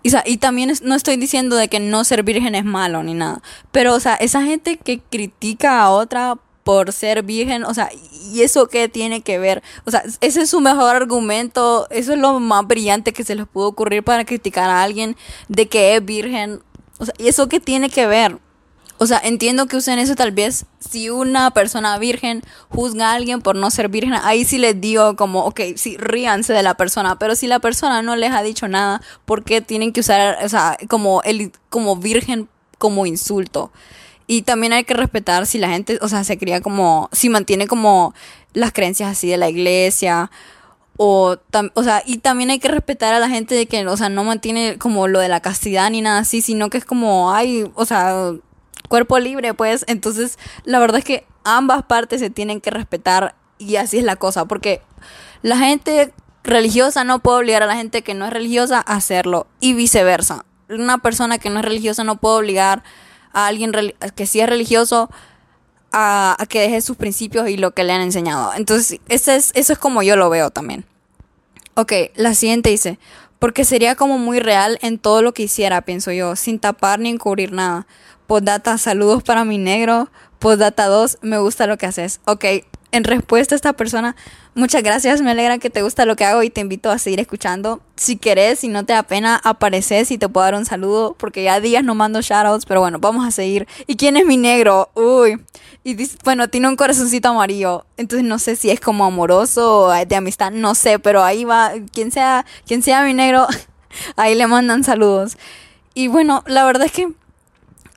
Y, 0.02 0.10
y 0.26 0.38
también 0.38 0.74
no 0.82 0.95
estoy 0.95 1.17
diciendo 1.17 1.56
de 1.56 1.67
que 1.67 1.80
no 1.80 2.04
ser 2.04 2.24
virgen 2.24 2.56
es 2.56 2.65
malo 2.65 3.04
ni 3.04 3.13
nada. 3.13 3.43
Pero, 3.71 3.93
o 3.93 4.00
sea, 4.00 4.15
esa 4.15 4.41
gente 4.41 4.78
que 4.78 5.02
critica 5.02 5.84
a 5.84 5.91
otra 5.91 6.39
por 6.63 6.91
ser 6.91 7.24
virgen, 7.24 7.63
o 7.63 7.74
sea, 7.74 7.89
¿y 8.32 8.41
eso 8.41 8.67
qué 8.67 8.88
tiene 8.89 9.22
que 9.22 9.39
ver? 9.39 9.63
O 9.86 9.91
sea, 9.91 10.04
ese 10.22 10.41
es 10.41 10.50
su 10.50 10.62
mejor 10.62 10.95
argumento, 10.95 11.88
eso 11.89 12.13
es 12.13 12.19
lo 12.19 12.39
más 12.39 12.67
brillante 12.67 13.13
que 13.13 13.24
se 13.24 13.36
les 13.36 13.48
pudo 13.48 13.67
ocurrir 13.67 14.04
para 14.04 14.26
criticar 14.26 14.69
a 14.69 14.84
alguien 14.84 15.15
de 15.48 15.67
que 15.67 15.95
es 15.95 16.06
virgen. 16.06 16.62
O 17.00 17.06
sea, 17.06 17.13
¿y 17.17 17.28
eso 17.28 17.50
qué 17.50 17.60
tiene 17.60 17.89
que 17.89 18.06
ver? 18.08 18.38
O 19.02 19.06
sea, 19.06 19.22
entiendo 19.24 19.65
que 19.67 19.78
usen 19.78 19.98
eso 19.98 20.13
tal 20.15 20.34
vez 20.34 20.65
si 20.80 21.10
una 21.10 21.52
persona 21.52 21.98
virgen 21.98 22.43
juzga 22.67 23.12
a 23.12 23.13
alguien 23.13 23.41
por 23.41 23.56
no 23.56 23.72
ser 23.72 23.88
virgen, 23.88 24.13
ahí 24.13 24.43
sí 24.43 24.58
les 24.58 24.80
digo 24.82 25.15
como, 25.15 25.45
ok, 25.45 25.62
sí, 25.78 25.95
ríanse 25.98 26.52
de 26.52 26.63
la 26.63 26.74
persona, 26.76 27.17
pero 27.17 27.36
si 27.36 27.48
la 27.48 27.60
persona 27.60 28.02
no 28.02 28.17
les 28.17 28.34
ha 28.34 28.43
dicho 28.43 28.67
nada, 28.67 29.02
¿por 29.24 29.45
qué 29.45 29.62
tienen 29.62 29.93
que 29.93 30.02
usar, 30.02 30.43
o 30.43 30.50
sea, 30.50 30.78
como, 30.89 31.22
el, 31.24 31.54
como 31.69 31.95
virgen 31.95 32.50
como 32.78 33.06
insulto? 33.06 33.72
Y 34.32 34.44
también 34.44 34.74
hay 34.74 34.84
que 34.84 34.94
respetar 34.94 35.48
si 35.48 35.58
la 35.58 35.70
gente, 35.70 35.98
o 36.04 36.08
sea, 36.08 36.24
se 36.24 36.38
cría 36.38 36.62
como, 36.62 37.10
si 37.12 37.30
mantiene 37.30 37.65
como 37.65 38.13
las 38.54 38.72
creencias 38.72 39.10
así 39.10 39.28
de 39.28 39.38
la 39.38 39.50
iglesia. 39.50 40.30
O, 40.98 41.38
o 41.74 41.84
sea, 41.84 42.04
y 42.06 42.20
también 42.20 42.52
hay 42.52 42.60
que 42.60 42.68
respetar 42.68 43.15
a 43.15 43.20
la 43.20 43.28
gente 43.28 43.56
de 43.56 43.65
que, 43.65 43.88
o 43.88 43.98
sea, 43.98 44.10
no 44.10 44.24
mantiene 44.24 44.78
como 44.78 45.08
lo 45.08 45.20
de 45.20 45.30
la 45.30 45.39
castidad 45.39 45.89
ni 45.89 46.02
nada 46.02 46.20
así, 46.20 46.44
sino 46.44 46.70
que 46.70 46.78
es 46.78 46.86
como, 46.86 47.34
ay, 47.34 47.72
o 47.74 47.86
sea, 47.86 48.34
cuerpo 48.88 49.18
libre, 49.18 49.56
pues. 49.56 49.84
Entonces, 49.88 50.38
la 50.63 50.78
verdad 50.78 51.00
es 51.00 51.06
que 51.06 51.26
ambas 51.44 51.82
partes 51.82 52.20
se 52.20 52.30
tienen 52.30 52.62
que 52.62 52.70
respetar 52.70 53.34
y 53.58 53.78
así 53.78 53.98
es 53.98 54.04
la 54.04 54.15
cosa, 54.15 54.46
porque 54.46 54.84
la 55.42 55.58
gente 55.58 56.13
religiosa 56.44 57.04
no 57.04 57.18
puede 57.18 57.39
obligar 57.39 57.63
a 57.63 57.65
la 57.65 57.76
gente 57.76 58.04
que 58.04 58.13
no 58.13 58.28
es 58.28 58.32
religiosa 58.32 58.78
a 58.78 58.94
hacerlo 58.94 59.48
y 59.60 59.74
viceversa. 59.74 60.46
Una 60.70 61.00
persona 61.00 61.39
que 61.39 61.50
no 61.50 61.58
es 61.58 61.65
religiosa 61.65 62.04
no 62.04 62.18
puede 62.18 62.38
obligar 62.38 62.84
a 63.34 63.48
alguien 63.48 63.72
que 64.15 64.26
sí 64.26 64.39
es 64.39 64.50
religioso 64.50 65.10
a, 65.92 66.38
que 66.50 66.62
deje 66.62 66.82
sus 66.82 66.98
principios 66.98 67.50
y 67.50 67.58
lo 67.58 67.72
que 67.72 67.84
le 67.84 67.94
han 67.94 68.02
enseñado. 68.02 68.52
Entonces, 68.56 69.00
eso 69.08 69.32
es, 69.32 69.52
eso 69.56 69.74
es 69.74 69.80
como 69.80 70.04
yo 70.04 70.15
lo 70.15 70.30
veo 70.30 70.50
también. 70.50 70.86
Ok, 71.76 71.94
la 72.15 72.34
siguiente 72.34 72.70
dice, 72.70 73.00
porque 73.39 73.63
sería 73.63 73.96
como 73.96 74.18
muy 74.18 74.39
real 74.39 74.78
en 74.82 75.00
todo 75.00 75.22
lo 75.22 75.34
que 75.34 75.44
hiciera, 75.44 75.82
pienso 75.82 76.12
yo, 76.12 76.36
sin 76.36 76.60
tapar 76.60 77.00
ni 77.00 77.10
encubrir 77.10 77.54
nada. 77.54 77.88
Postdata, 78.28 78.78
saludos 78.78 79.24
para 79.24 79.46
mi 79.46 79.58
negro. 79.58 80.10
Postdata 80.39 80.88
2, 80.88 81.20
me 81.22 81.39
gusta 81.39 81.68
lo 81.68 81.78
que 81.78 81.86
haces. 81.86 82.20
Ok, 82.26 82.46
en 82.91 83.04
respuesta 83.04 83.56
a 83.56 83.58
esta 83.58 83.73
persona, 83.73 84.15
muchas 84.56 84.82
gracias, 84.84 85.21
me 85.21 85.32
alegra 85.32 85.60
que 85.60 85.69
te 85.69 85.82
gusta 85.82 86.06
lo 86.06 86.15
que 86.15 86.25
hago 86.25 86.41
y 86.43 86.49
te 86.49 86.62
invito 86.62 86.89
a 86.89 86.97
seguir 86.97 87.19
escuchando. 87.19 87.82
Si 87.95 88.17
querés, 88.17 88.60
si 88.60 88.67
no 88.67 88.86
te 88.86 88.93
da 88.93 89.04
pena, 89.04 89.39
apareces 89.43 90.12
y 90.12 90.17
te 90.17 90.28
puedo 90.28 90.45
dar 90.45 90.56
un 90.56 90.65
saludo, 90.65 91.15
porque 91.17 91.43
ya 91.43 91.60
días 91.60 91.84
no 91.84 91.95
mando 91.95 92.21
shoutouts, 92.21 92.65
pero 92.65 92.80
bueno, 92.80 92.99
vamos 92.99 93.28
a 93.28 93.32
seguir. 93.32 93.67
¿Y 93.86 93.95
quién 93.95 94.17
es 94.17 94.25
mi 94.25 94.38
negro? 94.38 94.89
Uy, 94.95 95.39
y 95.84 95.95
bueno, 96.23 96.47
tiene 96.49 96.67
un 96.67 96.75
corazoncito 96.75 97.30
amarillo, 97.30 97.86
entonces 97.97 98.28
no 98.28 98.39
sé 98.39 98.56
si 98.56 98.69
es 98.69 98.80
como 98.80 99.06
amoroso 99.06 99.86
o 99.86 100.06
de 100.06 100.15
amistad, 100.15 100.52
no 100.52 100.75
sé, 100.75 100.99
pero 100.99 101.23
ahí 101.23 101.45
va, 101.45 101.73
quien 101.93 102.12
sea, 102.12 102.45
quien 102.65 102.82
sea 102.82 103.04
mi 103.04 103.13
negro, 103.13 103.47
ahí 104.15 104.36
le 104.36 104.47
mandan 104.47 104.84
saludos. 104.84 105.38
Y 105.93 106.08
bueno, 106.08 106.43
la 106.47 106.65
verdad 106.65 106.86
es 106.86 106.91
que, 106.91 107.10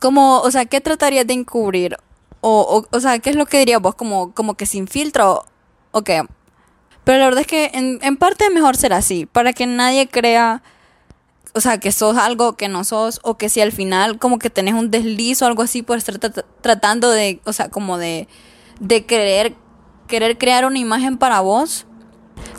como, 0.00 0.40
o 0.40 0.50
sea, 0.50 0.66
¿qué 0.66 0.81
tratarías 0.81 1.26
de 1.26 1.35
encubrir? 1.35 1.96
O, 2.44 2.85
o, 2.90 2.96
o 2.96 3.00
sea, 3.00 3.20
¿qué 3.20 3.31
es 3.31 3.37
lo 3.37 3.46
que 3.46 3.61
dirías 3.61 3.81
vos? 3.81 3.94
Como, 3.94 4.35
como 4.35 4.55
que 4.55 4.66
sin 4.66 4.88
filtro. 4.88 5.44
Ok. 5.92 6.11
Pero 7.05 7.18
la 7.18 7.24
verdad 7.26 7.42
es 7.42 7.46
que 7.46 7.70
en, 7.72 8.00
en 8.02 8.16
parte 8.16 8.44
es 8.44 8.52
mejor 8.52 8.76
ser 8.76 8.92
así. 8.92 9.26
Para 9.26 9.52
que 9.52 9.64
nadie 9.66 10.09
crea, 10.09 10.61
o 11.55 11.61
sea, 11.61 11.78
que 11.78 11.92
sos 11.92 12.16
algo 12.16 12.55
que 12.55 12.68
no 12.68 12.83
sos. 12.83 13.20
O 13.22 13.38
que 13.38 13.48
si 13.48 13.61
al 13.61 13.70
final 13.70 14.18
como 14.18 14.40
que 14.40 14.50
tenés 14.50 14.74
un 14.74 14.90
desliz 14.90 15.40
o 15.40 15.46
algo 15.46 15.62
así 15.62 15.83
por 15.83 15.98
estar 15.98 16.18
tratando 16.61 17.11
de, 17.11 17.40
o 17.44 17.52
sea, 17.52 17.70
como 17.70 17.96
de, 17.96 18.26
de 18.81 19.07
querer, 19.07 19.55
querer 20.09 20.37
crear 20.37 20.64
una 20.64 20.81
imagen 20.81 21.18
para 21.18 21.40
vos. 21.40 21.87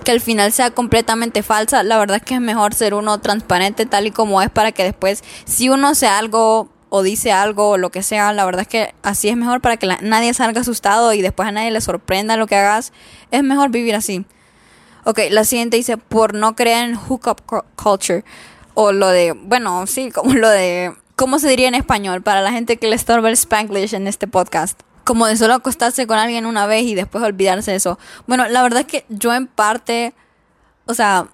Que 0.06 0.12
al 0.12 0.22
final 0.22 0.54
sea 0.54 0.72
completamente 0.72 1.44
falsa. 1.44 1.84
La 1.84 1.98
verdad 1.98 2.18
es 2.18 2.24
que 2.24 2.36
es 2.36 2.42
mejor 2.42 2.74
ser 2.74 2.94
uno 2.94 3.20
transparente 3.20 3.86
tal 3.86 4.08
y 4.08 4.12
como 4.12 4.42
es 4.42 4.50
para 4.50 4.72
que 4.72 4.86
después, 4.86 5.26
si 5.44 5.68
uno 5.68 5.94
sea 5.94 6.20
algo 6.20 6.73
o 6.96 7.02
dice 7.02 7.32
algo 7.32 7.70
o 7.70 7.78
lo 7.80 7.90
que 7.90 8.04
sea, 8.04 8.34
la 8.34 8.46
verdad 8.46 8.62
es 8.62 8.68
que 8.68 8.94
así 9.02 9.28
es 9.28 9.36
mejor 9.36 9.62
para 9.62 9.78
que 9.78 9.88
nadie 10.02 10.32
salga 10.36 10.62
asustado 10.62 11.12
y 11.14 11.24
después 11.24 11.50
a 11.50 11.52
nadie 11.52 11.72
le 11.72 11.82
sorprenda 11.82 12.38
lo 12.38 12.46
que 12.46 12.56
hagas. 12.56 12.94
Es 13.32 13.42
mejor 13.42 13.72
vivir 13.72 13.96
así. 13.96 14.28
Ok, 15.04 15.22
la 15.32 15.44
siguiente 15.44 15.76
dice, 15.76 15.98
por 15.98 16.36
no 16.36 16.56
creer 16.56 16.90
en 16.90 16.96
hookup 16.96 17.42
culture. 17.76 18.24
O 18.76 18.92
lo 18.92 19.08
de, 19.08 19.32
bueno, 19.32 19.88
sí, 19.88 20.12
como 20.14 20.36
lo 20.36 20.48
de, 20.48 20.94
¿cómo 21.16 21.40
se 21.40 21.50
diría 21.50 21.68
en 21.68 21.74
español? 21.74 22.22
Para 22.22 22.42
la 22.42 22.52
gente 22.52 22.78
que 22.78 22.88
le 22.88 22.96
estorba 22.96 23.28
el 23.30 23.38
spanglish 23.38 23.96
en 23.96 24.06
este 24.06 24.28
podcast. 24.28 24.80
Como 25.04 25.26
de 25.26 25.36
solo 25.36 25.56
acostarse 25.56 26.06
con 26.06 26.20
alguien 26.20 26.46
una 26.46 26.68
vez 26.68 26.84
y 26.84 26.94
después 26.94 27.24
olvidarse 27.24 27.72
de 27.72 27.78
eso. 27.78 27.98
Bueno, 28.28 28.48
la 28.50 28.62
verdad 28.62 28.82
es 28.82 28.86
que 28.86 29.04
yo 29.10 29.34
en 29.34 29.48
parte, 29.48 30.14
o 30.86 30.94
sea, 30.94 31.26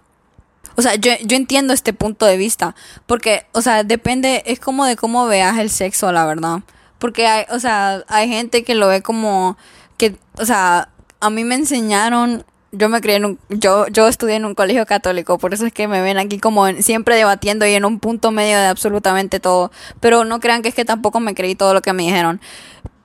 o 0.75 0.81
sea, 0.81 0.95
yo, 0.95 1.11
yo 1.23 1.37
entiendo 1.37 1.73
este 1.73 1.93
punto 1.93 2.25
de 2.25 2.37
vista, 2.37 2.75
porque, 3.05 3.45
o 3.51 3.61
sea, 3.61 3.83
depende, 3.83 4.43
es 4.45 4.59
como 4.59 4.85
de 4.85 4.95
cómo 4.95 5.27
veas 5.27 5.57
el 5.57 5.69
sexo, 5.69 6.11
la 6.11 6.25
verdad. 6.25 6.59
Porque 6.99 7.27
hay, 7.27 7.45
o 7.49 7.59
sea, 7.59 8.03
hay 8.07 8.27
gente 8.27 8.63
que 8.63 8.75
lo 8.75 8.87
ve 8.87 9.01
como 9.01 9.57
que, 9.97 10.15
o 10.37 10.45
sea, 10.45 10.89
a 11.19 11.29
mí 11.29 11.43
me 11.43 11.55
enseñaron, 11.55 12.45
yo 12.71 12.89
me 12.89 13.01
crié 13.01 13.15
en 13.15 13.25
un, 13.25 13.39
yo, 13.49 13.87
yo 13.87 14.07
estudié 14.07 14.35
en 14.35 14.45
un 14.45 14.55
colegio 14.55 14.85
católico, 14.85 15.37
por 15.37 15.53
eso 15.53 15.65
es 15.65 15.73
que 15.73 15.87
me 15.87 16.01
ven 16.01 16.17
aquí 16.17 16.39
como 16.39 16.67
siempre 16.81 17.15
debatiendo 17.15 17.65
y 17.65 17.73
en 17.73 17.85
un 17.85 17.99
punto 17.99 18.31
medio 18.31 18.57
de 18.57 18.67
absolutamente 18.67 19.39
todo. 19.39 19.71
Pero 19.99 20.25
no 20.25 20.39
crean 20.39 20.61
que 20.61 20.69
es 20.69 20.75
que 20.75 20.85
tampoco 20.85 21.19
me 21.19 21.35
creí 21.35 21.55
todo 21.55 21.73
lo 21.73 21.81
que 21.81 21.93
me 21.93 22.03
dijeron. 22.03 22.39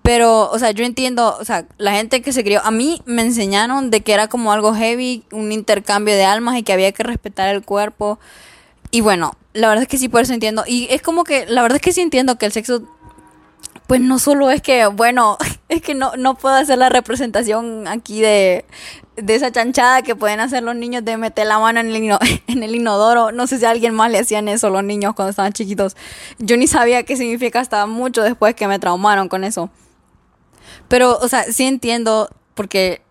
Pero, 0.05 0.51
o 0.51 0.59
sea, 0.59 0.71
yo 0.73 0.85
entiendo, 0.85 1.35
o 1.40 1.47
sea, 1.47 1.64
la 1.79 1.93
gente 1.93 2.21
que 2.21 2.35
se 2.35 2.45
crió, 2.45 2.61
a 2.62 2.71
mí 2.71 3.01
me 3.07 3.23
enseñaron 3.23 3.90
de 3.90 4.03
que 4.03 4.12
era 4.12 4.29
como 4.29 4.53
algo 4.53 4.75
heavy, 4.75 5.25
un 5.33 5.51
intercambio 5.51 6.14
de 6.14 6.27
almas 6.27 6.59
y 6.59 6.62
que 6.62 6.75
había 6.75 6.93
que 6.93 7.03
respetar 7.03 7.49
el 7.49 7.64
cuerpo. 7.64 8.19
Y 8.90 9.01
bueno, 9.01 9.35
la 9.55 9.69
verdad 9.71 9.85
es 9.85 9.88
que 9.88 9.97
sí, 9.97 10.11
por 10.11 10.21
eso 10.21 10.35
entiendo. 10.35 10.64
Y 10.67 10.88
es 10.90 11.01
como 11.01 11.25
que, 11.25 11.47
la 11.47 11.62
verdad 11.62 11.77
es 11.77 11.83
que 11.83 11.95
sí 11.95 12.03
entiendo 12.03 12.37
que 12.37 12.45
el 12.45 12.53
sexo, 12.53 12.83
pues 13.87 14.03
no 14.03 14.19
solo 14.19 14.51
es 14.51 14.61
que, 14.61 14.85
bueno, 14.88 15.38
es 15.71 15.81
que 15.81 15.95
no, 15.95 16.12
no 16.19 16.35
puedo 16.35 16.55
hacer 16.55 16.77
la 16.77 16.90
representación 16.90 17.88
aquí 17.88 18.21
de, 18.21 18.67
de 19.17 19.35
esa 19.35 19.53
chanchada 19.53 20.03
que 20.03 20.14
pueden 20.14 20.38
hacer 20.40 20.62
los 20.64 20.77
niños 20.77 21.03
de 21.03 21.17
meter 21.17 21.47
la 21.47 21.59
mano 21.59 21.81
en 21.81 21.87
el, 21.87 21.95
en 22.47 22.62
el 22.62 22.75
inodoro. 22.75 23.33
No 23.33 23.47
sé 23.47 23.59
si 23.59 23.64
a 23.64 23.71
alguien 23.71 23.95
más 23.95 24.11
le 24.11 24.19
hacían 24.19 24.49
eso 24.49 24.69
los 24.69 24.85
niños 24.85 25.14
cuando 25.14 25.31
estaban 25.31 25.55
chiquitos. 25.55 25.97
Yo 26.38 26.59
ni 26.59 26.67
sabía 26.67 27.05
qué 27.05 27.17
significa 27.17 27.61
hasta 27.61 27.87
mucho 27.87 28.23
después 28.23 28.55
que 28.55 28.69
me 28.69 28.79
traumaron 28.79 29.31
con 29.31 29.45
eso. 29.45 29.71
Pero, 30.94 31.18
o 31.18 31.26
sea, 31.26 31.42
sí 31.52 31.64
entiendo 31.64 32.30
porque, 32.54 33.02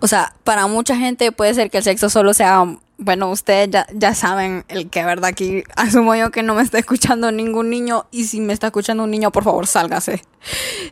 o 0.00 0.08
sea, 0.08 0.34
para 0.42 0.66
mucha 0.66 0.96
gente 0.96 1.30
puede 1.30 1.54
ser 1.54 1.70
que 1.70 1.78
el 1.78 1.84
sexo 1.84 2.10
solo 2.10 2.34
sea, 2.34 2.64
bueno, 2.96 3.30
ustedes 3.30 3.70
ya, 3.70 3.86
ya 3.94 4.12
saben 4.12 4.64
el 4.66 4.90
que, 4.90 5.04
¿verdad? 5.04 5.26
Aquí 5.26 5.62
asumo 5.76 6.16
yo 6.16 6.32
que 6.32 6.42
no 6.42 6.56
me 6.56 6.62
está 6.62 6.80
escuchando 6.80 7.30
ningún 7.30 7.70
niño 7.70 8.06
y 8.10 8.24
si 8.24 8.40
me 8.40 8.52
está 8.52 8.66
escuchando 8.66 9.04
un 9.04 9.12
niño, 9.12 9.30
por 9.30 9.44
favor, 9.44 9.68
sálgase. 9.68 10.20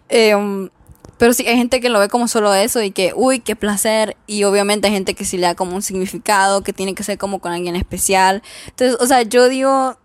Em, 0.08 0.70
pero 1.18 1.32
sí, 1.32 1.44
hay 1.48 1.56
gente 1.56 1.80
que 1.80 1.88
lo 1.88 1.98
ve 1.98 2.08
como 2.08 2.28
solo 2.28 2.54
eso 2.54 2.80
y 2.80 2.92
que, 2.92 3.12
uy, 3.16 3.40
qué 3.40 3.56
placer. 3.56 4.16
Y 4.28 4.44
obviamente 4.44 4.86
hay 4.86 4.94
gente 4.94 5.14
que 5.14 5.24
sí 5.24 5.38
le 5.38 5.48
da 5.48 5.56
como 5.56 5.74
un 5.74 5.82
significado, 5.82 6.62
que 6.62 6.72
tiene 6.72 6.94
que 6.94 7.02
ser 7.02 7.18
como 7.18 7.40
con 7.40 7.50
alguien 7.50 7.74
especial. 7.74 8.44
Entonces, 8.68 8.98
o 9.00 9.06
sea, 9.06 9.22
yo 9.22 9.48
digo, 9.48 9.98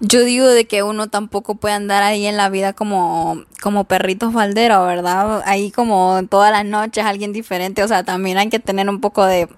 yo 0.00 0.24
digo 0.24 0.48
de 0.48 0.66
que 0.66 0.82
uno 0.82 1.08
tampoco 1.08 1.56
puede 1.56 1.74
andar 1.74 2.02
ahí 2.02 2.26
en 2.26 2.36
la 2.36 2.48
vida 2.48 2.72
como, 2.72 3.44
como 3.62 3.84
perritos 3.84 4.32
balderos, 4.32 4.86
¿verdad? 4.86 5.42
Ahí 5.44 5.70
como 5.70 6.20
todas 6.28 6.50
las 6.50 6.64
noches 6.64 7.04
alguien 7.04 7.32
diferente, 7.32 7.84
o 7.84 7.88
sea, 7.88 8.02
también 8.02 8.38
hay 8.38 8.48
que 8.48 8.58
tener 8.58 8.88
un 8.88 9.00
poco 9.00 9.24
de 9.24 9.48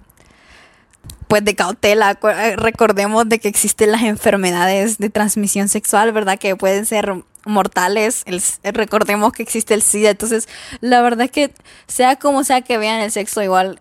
pues 1.33 1.43
de 1.43 1.55
cautela. 1.55 2.19
Eh, 2.21 2.55
recordemos 2.57 3.27
de 3.27 3.39
que 3.39 3.47
existen 3.47 3.91
las 3.91 4.03
enfermedades 4.03 4.99
de 4.99 5.09
transmisión 5.09 5.67
sexual, 5.67 6.11
¿verdad? 6.11 6.37
Que 6.37 6.55
pueden 6.55 6.85
ser 6.85 7.23
mortales. 7.45 8.23
recordemos 8.63 9.33
que 9.33 9.41
existe 9.41 9.73
el 9.73 9.81
SIDA. 9.81 10.11
Entonces, 10.11 10.47
la 10.79 11.01
verdad 11.01 11.25
es 11.25 11.31
que 11.31 11.53
sea 11.87 12.17
como 12.17 12.43
sea 12.43 12.61
que 12.61 12.77
vean 12.77 13.01
el 13.01 13.11
sexo, 13.11 13.41
igual 13.41 13.79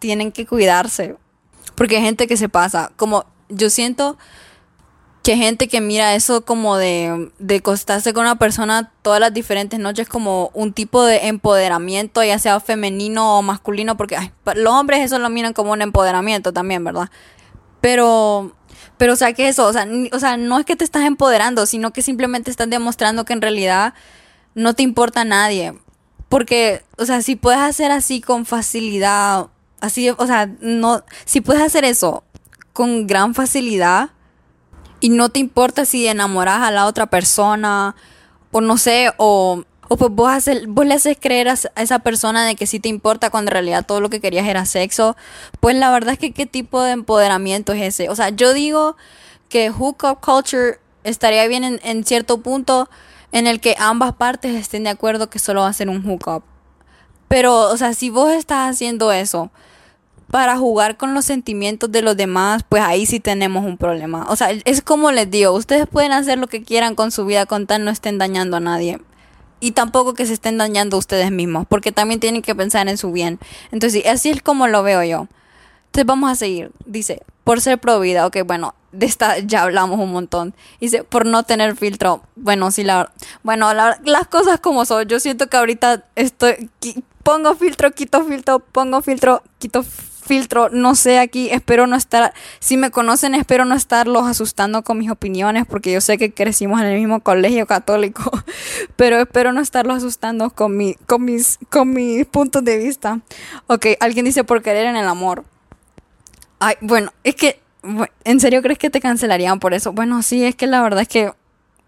tienen 0.00 0.32
que 0.32 0.46
cuidarse. 0.46 1.14
Porque 1.76 1.98
hay 1.98 2.02
gente 2.02 2.26
que 2.26 2.36
se 2.36 2.48
pasa. 2.48 2.90
Como 2.96 3.24
yo 3.48 3.70
siento 3.70 4.18
que 5.22 5.36
gente 5.36 5.68
que 5.68 5.80
mira 5.80 6.14
eso 6.14 6.44
como 6.44 6.76
de, 6.76 7.30
de 7.38 7.56
acostarse 7.56 8.14
con 8.14 8.22
una 8.22 8.38
persona 8.38 8.90
todas 9.02 9.20
las 9.20 9.34
diferentes 9.34 9.78
noches 9.78 10.08
como 10.08 10.50
un 10.54 10.72
tipo 10.72 11.04
de 11.04 11.28
empoderamiento, 11.28 12.24
ya 12.24 12.38
sea 12.38 12.58
femenino 12.60 13.38
o 13.38 13.42
masculino, 13.42 13.96
porque 13.96 14.16
los 14.54 14.72
hombres 14.72 15.00
eso 15.00 15.18
lo 15.18 15.28
miran 15.28 15.52
como 15.52 15.72
un 15.72 15.82
empoderamiento 15.82 16.52
también, 16.52 16.84
¿verdad? 16.84 17.10
Pero, 17.82 18.56
pero 18.96 19.12
o 19.12 19.16
sea, 19.16 19.34
¿qué 19.34 19.48
es 19.48 19.56
eso? 19.56 19.66
O 19.66 19.72
sea, 19.72 19.86
o 20.12 20.18
sea, 20.18 20.36
no 20.38 20.58
es 20.58 20.64
que 20.64 20.76
te 20.76 20.84
estás 20.84 21.04
empoderando, 21.04 21.66
sino 21.66 21.92
que 21.92 22.00
simplemente 22.00 22.50
estás 22.50 22.70
demostrando 22.70 23.24
que 23.24 23.34
en 23.34 23.42
realidad 23.42 23.94
no 24.54 24.74
te 24.74 24.82
importa 24.82 25.22
a 25.22 25.24
nadie. 25.24 25.74
Porque, 26.30 26.82
o 26.96 27.04
sea, 27.04 27.22
si 27.22 27.36
puedes 27.36 27.60
hacer 27.60 27.90
así 27.90 28.20
con 28.20 28.46
facilidad, 28.46 29.48
así, 29.80 30.10
o 30.10 30.26
sea, 30.26 30.48
no, 30.60 31.04
si 31.24 31.40
puedes 31.40 31.62
hacer 31.62 31.84
eso 31.84 32.24
con 32.72 33.06
gran 33.06 33.34
facilidad, 33.34 34.10
y 35.00 35.08
no 35.08 35.28
te 35.30 35.40
importa 35.40 35.84
si 35.84 36.06
enamoras 36.06 36.60
a 36.62 36.70
la 36.70 36.86
otra 36.86 37.06
persona 37.06 37.94
o 38.52 38.60
no 38.60 38.76
sé, 38.76 39.12
o, 39.16 39.64
o 39.88 39.96
pues 39.96 40.10
vos, 40.12 40.32
vos 40.68 40.86
le 40.86 40.94
haces 40.94 41.16
creer 41.20 41.48
a, 41.48 41.54
esa 41.76 41.98
persona 42.00 42.44
de 42.44 42.56
que 42.56 42.66
sí 42.66 42.80
te 42.80 42.88
importa 42.88 43.30
cuando 43.30 43.50
en 43.50 43.54
realidad 43.54 43.86
todo 43.86 44.00
lo 44.00 44.10
que 44.10 44.20
querías 44.20 44.46
era 44.46 44.64
sexo, 44.66 45.16
pues 45.60 45.76
la 45.76 45.90
verdad 45.90 46.12
es 46.12 46.18
que 46.18 46.32
qué 46.32 46.46
tipo 46.46 46.82
de 46.82 46.92
empoderamiento 46.92 47.72
es 47.72 47.82
ese. 47.82 48.08
O 48.08 48.16
sea, 48.16 48.30
yo 48.30 48.52
digo 48.54 48.96
que 49.48 49.70
hookup 49.70 50.20
culture 50.20 50.78
estaría 51.04 51.46
bien 51.48 51.64
en, 51.64 51.80
en 51.82 52.04
cierto 52.04 52.40
punto 52.40 52.88
en 53.32 53.46
el 53.46 53.60
que 53.60 53.76
ambas 53.78 54.12
partes 54.14 54.54
estén 54.54 54.84
de 54.84 54.90
acuerdo 54.90 55.30
que 55.30 55.38
solo 55.38 55.62
va 55.62 55.68
a 55.68 55.72
ser 55.72 55.88
un 55.88 56.04
hookup. 56.04 56.42
Pero, 57.28 57.70
o 57.70 57.76
sea, 57.76 57.94
si 57.94 58.10
vos 58.10 58.32
estás 58.32 58.70
haciendo 58.70 59.12
eso, 59.12 59.50
para 60.30 60.56
jugar 60.56 60.96
con 60.96 61.12
los 61.12 61.24
sentimientos 61.24 61.90
de 61.90 62.02
los 62.02 62.16
demás, 62.16 62.64
pues 62.68 62.82
ahí 62.82 63.04
sí 63.04 63.18
tenemos 63.18 63.64
un 63.64 63.76
problema. 63.76 64.26
O 64.28 64.36
sea, 64.36 64.50
es 64.50 64.80
como 64.80 65.10
les 65.10 65.30
digo, 65.30 65.52
ustedes 65.52 65.86
pueden 65.88 66.12
hacer 66.12 66.38
lo 66.38 66.46
que 66.46 66.62
quieran 66.62 66.94
con 66.94 67.10
su 67.10 67.26
vida 67.26 67.46
con 67.46 67.66
tal 67.66 67.84
no 67.84 67.90
estén 67.90 68.18
dañando 68.18 68.56
a 68.56 68.60
nadie. 68.60 69.00
Y 69.58 69.72
tampoco 69.72 70.14
que 70.14 70.26
se 70.26 70.32
estén 70.32 70.56
dañando 70.56 70.96
ustedes 70.96 71.30
mismos, 71.30 71.66
porque 71.68 71.92
también 71.92 72.20
tienen 72.20 72.42
que 72.42 72.54
pensar 72.54 72.88
en 72.88 72.96
su 72.96 73.12
bien. 73.12 73.38
Entonces, 73.72 74.06
así 74.06 74.30
es 74.30 74.40
como 74.40 74.68
lo 74.68 74.82
veo 74.82 75.02
yo. 75.02 75.26
Entonces, 75.86 76.06
vamos 76.06 76.30
a 76.30 76.34
seguir. 76.36 76.70
Dice, 76.86 77.22
por 77.44 77.60
ser 77.60 77.78
pro 77.78 78.00
vida, 78.00 78.26
ok, 78.26 78.38
bueno, 78.46 78.74
de 78.92 79.06
esta 79.06 79.38
ya 79.40 79.64
hablamos 79.64 79.98
un 79.98 80.12
montón. 80.12 80.54
Dice, 80.80 81.02
por 81.04 81.26
no 81.26 81.42
tener 81.42 81.76
filtro. 81.76 82.22
Bueno, 82.36 82.70
sí, 82.70 82.84
la 82.84 83.12
Bueno, 83.42 83.74
las 83.74 84.28
cosas 84.28 84.60
como 84.60 84.86
son. 84.86 85.06
Yo 85.08 85.20
siento 85.20 85.48
que 85.48 85.56
ahorita 85.56 86.04
estoy. 86.14 86.70
Pongo 87.22 87.54
filtro, 87.54 87.90
quito 87.90 88.24
filtro, 88.24 88.60
pongo 88.60 89.02
filtro, 89.02 89.42
quito 89.58 89.82
filtro 89.82 90.09
filtro, 90.30 90.68
no 90.68 90.94
sé 90.94 91.18
aquí, 91.18 91.50
espero 91.50 91.88
no 91.88 91.96
estar, 91.96 92.32
si 92.60 92.76
me 92.76 92.92
conocen, 92.92 93.34
espero 93.34 93.64
no 93.64 93.74
estarlos 93.74 94.28
asustando 94.28 94.82
con 94.82 94.96
mis 94.96 95.10
opiniones, 95.10 95.66
porque 95.66 95.90
yo 95.90 96.00
sé 96.00 96.18
que 96.18 96.32
crecimos 96.32 96.80
en 96.80 96.86
el 96.86 97.00
mismo 97.00 97.18
colegio 97.18 97.66
católico, 97.66 98.30
pero 98.96 99.18
espero 99.18 99.52
no 99.52 99.60
estarlos 99.60 99.96
asustando 99.96 100.50
con, 100.50 100.76
mi, 100.76 100.94
con, 100.94 101.24
mis, 101.24 101.58
con 101.68 101.92
mis 101.92 102.26
puntos 102.26 102.62
de 102.62 102.78
vista. 102.78 103.18
Ok, 103.66 103.86
alguien 103.98 104.24
dice 104.24 104.44
por 104.44 104.62
querer 104.62 104.86
en 104.86 104.94
el 104.94 105.08
amor. 105.08 105.42
Ay, 106.60 106.76
bueno, 106.80 107.12
es 107.24 107.34
que, 107.34 107.60
¿en 108.22 108.38
serio 108.38 108.62
crees 108.62 108.78
que 108.78 108.88
te 108.88 109.00
cancelarían 109.00 109.58
por 109.58 109.74
eso? 109.74 109.92
Bueno, 109.92 110.22
sí, 110.22 110.44
es 110.44 110.54
que 110.54 110.68
la 110.68 110.80
verdad 110.80 111.02
es 111.02 111.08
que 111.08 111.32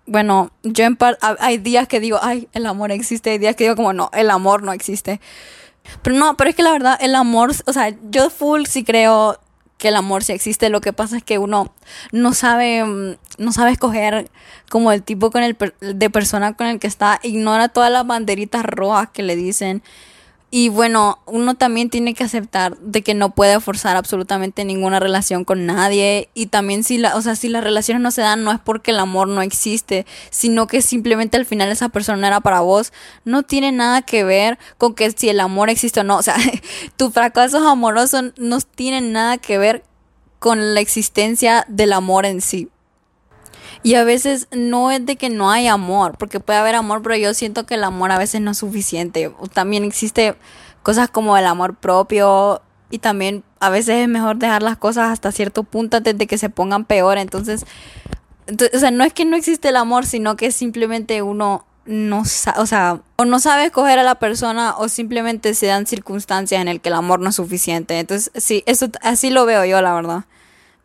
bueno, 0.04 0.50
yo 0.64 0.84
en 0.84 0.96
par, 0.96 1.16
hay 1.20 1.58
días 1.58 1.86
que 1.86 2.00
digo, 2.00 2.18
ay, 2.20 2.48
el 2.54 2.66
amor 2.66 2.90
existe, 2.90 3.30
hay 3.30 3.38
días 3.38 3.54
que 3.54 3.62
digo 3.62 3.76
como, 3.76 3.92
no, 3.92 4.10
el 4.12 4.30
amor 4.30 4.64
no 4.64 4.72
existe. 4.72 5.20
Pero 6.02 6.16
no, 6.16 6.36
pero 6.36 6.50
es 6.50 6.56
que 6.56 6.62
la 6.62 6.72
verdad, 6.72 6.98
el 7.00 7.14
amor, 7.14 7.52
o 7.66 7.72
sea, 7.72 7.94
yo 8.10 8.30
full 8.30 8.64
sí 8.66 8.84
creo 8.84 9.38
que 9.82 9.88
el 9.88 9.96
amor 9.96 10.22
sí 10.22 10.32
existe. 10.32 10.68
Lo 10.70 10.80
que 10.80 10.92
pasa 10.92 11.16
es 11.16 11.24
que 11.24 11.38
uno 11.38 11.74
no 12.12 12.34
sabe, 12.34 12.84
mm, 12.84 13.16
no 13.38 13.52
sabe 13.52 13.72
escoger 13.72 14.30
como 14.70 14.92
el 14.92 15.02
tipo 15.02 15.32
con 15.32 15.42
el 15.42 15.56
de 15.80 16.10
persona 16.10 16.54
con 16.54 16.68
el 16.68 16.78
que 16.78 16.86
está. 16.86 17.18
Ignora 17.24 17.68
todas 17.68 17.90
las 17.90 18.06
banderitas 18.06 18.64
rojas 18.64 19.08
que 19.12 19.24
le 19.24 19.34
dicen. 19.34 19.82
Y 20.54 20.68
bueno, 20.68 21.18
uno 21.24 21.54
también 21.54 21.88
tiene 21.88 22.12
que 22.12 22.24
aceptar 22.24 22.76
de 22.76 23.00
que 23.00 23.14
no 23.14 23.30
puede 23.30 23.58
forzar 23.58 23.96
absolutamente 23.96 24.66
ninguna 24.66 25.00
relación 25.00 25.46
con 25.46 25.64
nadie. 25.64 26.28
Y 26.34 26.48
también 26.48 26.84
si 26.84 26.98
la, 26.98 27.16
o 27.16 27.22
sea, 27.22 27.36
si 27.36 27.48
las 27.48 27.64
relaciones 27.64 28.02
no 28.02 28.10
se 28.10 28.20
dan, 28.20 28.44
no 28.44 28.52
es 28.52 28.60
porque 28.60 28.90
el 28.90 28.98
amor 28.98 29.28
no 29.28 29.40
existe, 29.40 30.04
sino 30.28 30.66
que 30.66 30.82
simplemente 30.82 31.38
al 31.38 31.46
final 31.46 31.70
esa 31.70 31.88
persona 31.88 32.26
era 32.26 32.40
para 32.40 32.60
vos. 32.60 32.92
No 33.24 33.44
tiene 33.44 33.72
nada 33.72 34.02
que 34.02 34.24
ver 34.24 34.58
con 34.76 34.94
que 34.94 35.10
si 35.12 35.30
el 35.30 35.40
amor 35.40 35.70
existe 35.70 36.00
o 36.00 36.04
no. 36.04 36.18
O 36.22 36.22
sea, 36.22 36.36
tus 36.98 37.14
fracasos 37.14 37.62
amorosos 37.66 38.34
no 38.36 38.60
tienen 38.60 39.10
nada 39.12 39.38
que 39.38 39.56
ver 39.56 39.84
con 40.38 40.74
la 40.74 40.80
existencia 40.80 41.64
del 41.66 41.94
amor 41.94 42.26
en 42.26 42.42
sí. 42.42 42.68
Y 43.82 43.94
a 43.94 44.04
veces 44.04 44.46
no 44.52 44.90
es 44.90 45.04
de 45.04 45.16
que 45.16 45.28
no 45.28 45.50
hay 45.50 45.66
amor, 45.66 46.16
porque 46.18 46.40
puede 46.40 46.58
haber 46.58 46.74
amor, 46.76 47.02
pero 47.02 47.16
yo 47.16 47.34
siento 47.34 47.66
que 47.66 47.74
el 47.74 47.84
amor 47.84 48.12
a 48.12 48.18
veces 48.18 48.40
no 48.40 48.52
es 48.52 48.58
suficiente. 48.58 49.32
También 49.52 49.84
existe 49.84 50.36
cosas 50.82 51.08
como 51.08 51.36
el 51.36 51.46
amor 51.46 51.74
propio 51.76 52.62
y 52.90 52.98
también 52.98 53.42
a 53.58 53.70
veces 53.70 53.96
es 53.96 54.08
mejor 54.08 54.36
dejar 54.36 54.62
las 54.62 54.76
cosas 54.76 55.10
hasta 55.10 55.32
cierto 55.32 55.64
punto 55.64 55.96
antes 55.96 56.16
de 56.16 56.26
que 56.26 56.38
se 56.38 56.50
pongan 56.50 56.84
peor. 56.84 57.18
Entonces, 57.18 57.64
o 58.46 58.78
sea, 58.78 58.90
no 58.90 59.02
es 59.02 59.12
que 59.12 59.24
no 59.24 59.36
existe 59.36 59.68
el 59.70 59.76
amor, 59.76 60.04
sino 60.06 60.36
que 60.36 60.52
simplemente 60.52 61.22
uno 61.22 61.64
no 61.84 62.24
sabe, 62.24 62.60
o 62.60 62.66
sea, 62.66 63.00
o 63.16 63.24
no 63.24 63.40
sabe 63.40 63.64
escoger 63.64 63.98
a 63.98 64.04
la 64.04 64.16
persona 64.16 64.76
o 64.76 64.88
simplemente 64.88 65.54
se 65.54 65.66
dan 65.66 65.86
circunstancias 65.86 66.60
en 66.60 66.68
el 66.68 66.80
que 66.80 66.90
el 66.90 66.94
amor 66.94 67.20
no 67.20 67.30
es 67.30 67.36
suficiente. 67.36 67.98
Entonces, 67.98 68.30
sí, 68.36 68.62
eso 68.66 68.88
así 69.00 69.30
lo 69.30 69.46
veo 69.46 69.64
yo, 69.64 69.80
la 69.80 69.94
verdad. 69.94 70.24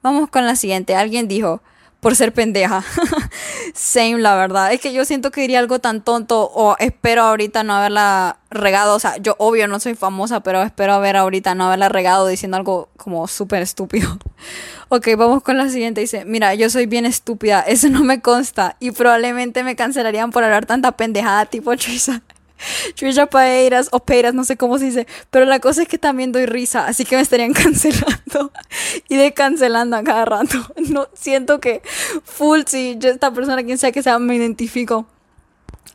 Vamos 0.01 0.29
con 0.29 0.45
la 0.45 0.55
siguiente. 0.55 0.95
Alguien 0.95 1.27
dijo, 1.27 1.61
por 1.99 2.15
ser 2.15 2.31
pendeja. 2.33 2.83
Same, 3.73 4.19
la 4.19 4.35
verdad. 4.35 4.71
Es 4.71 4.79
que 4.79 4.93
yo 4.93 5.03
siento 5.05 5.31
que 5.31 5.41
diría 5.41 5.59
algo 5.59 5.79
tan 5.79 6.01
tonto 6.01 6.49
o 6.53 6.75
espero 6.79 7.23
ahorita 7.23 7.63
no 7.63 7.73
haberla 7.73 8.37
regado. 8.49 8.95
O 8.95 8.99
sea, 8.99 9.17
yo 9.17 9.35
obvio 9.39 9.67
no 9.67 9.79
soy 9.79 9.95
famosa, 9.95 10.41
pero 10.41 10.61
espero 10.61 10.93
haber 10.93 11.17
ahorita 11.17 11.55
no 11.55 11.67
haberla 11.67 11.89
regado 11.89 12.27
diciendo 12.27 12.57
algo 12.57 12.89
como 12.97 13.27
súper 13.27 13.61
estúpido. 13.61 14.17
ok, 14.89 15.07
vamos 15.17 15.41
con 15.43 15.57
la 15.57 15.69
siguiente. 15.69 16.01
Dice, 16.01 16.25
mira, 16.25 16.53
yo 16.53 16.69
soy 16.69 16.85
bien 16.85 17.05
estúpida. 17.05 17.61
Eso 17.61 17.89
no 17.89 18.03
me 18.03 18.21
consta. 18.21 18.77
Y 18.79 18.91
probablemente 18.91 19.63
me 19.63 19.75
cancelarían 19.75 20.31
por 20.31 20.43
hablar 20.43 20.65
tanta 20.65 20.91
pendejada 20.91 21.45
tipo 21.45 21.75
Trisha. 21.75 22.21
Trisha 22.95 23.27
Paeiras 23.27 23.89
o 23.91 23.99
Peiras, 23.99 24.33
no 24.33 24.43
sé 24.43 24.57
cómo 24.57 24.77
se 24.77 24.85
dice. 24.85 25.07
Pero 25.29 25.45
la 25.45 25.59
cosa 25.59 25.83
es 25.83 25.87
que 25.87 25.97
también 25.97 26.31
doy 26.31 26.45
risa, 26.45 26.85
así 26.87 27.05
que 27.05 27.15
me 27.15 27.21
estarían 27.21 27.53
cancelando 27.53 28.51
y 29.09 29.15
de 29.15 29.33
cancelando 29.33 29.95
a 29.97 30.03
cada 30.03 30.25
rato. 30.25 30.57
No, 30.87 31.07
siento 31.13 31.59
que 31.59 31.81
full, 32.23 32.61
si 32.65 32.95
yo 32.97 33.09
esta 33.09 33.31
persona, 33.31 33.63
quien 33.63 33.77
sea 33.77 33.91
que 33.91 34.01
sea, 34.01 34.19
me 34.19 34.35
identifico. 34.35 35.05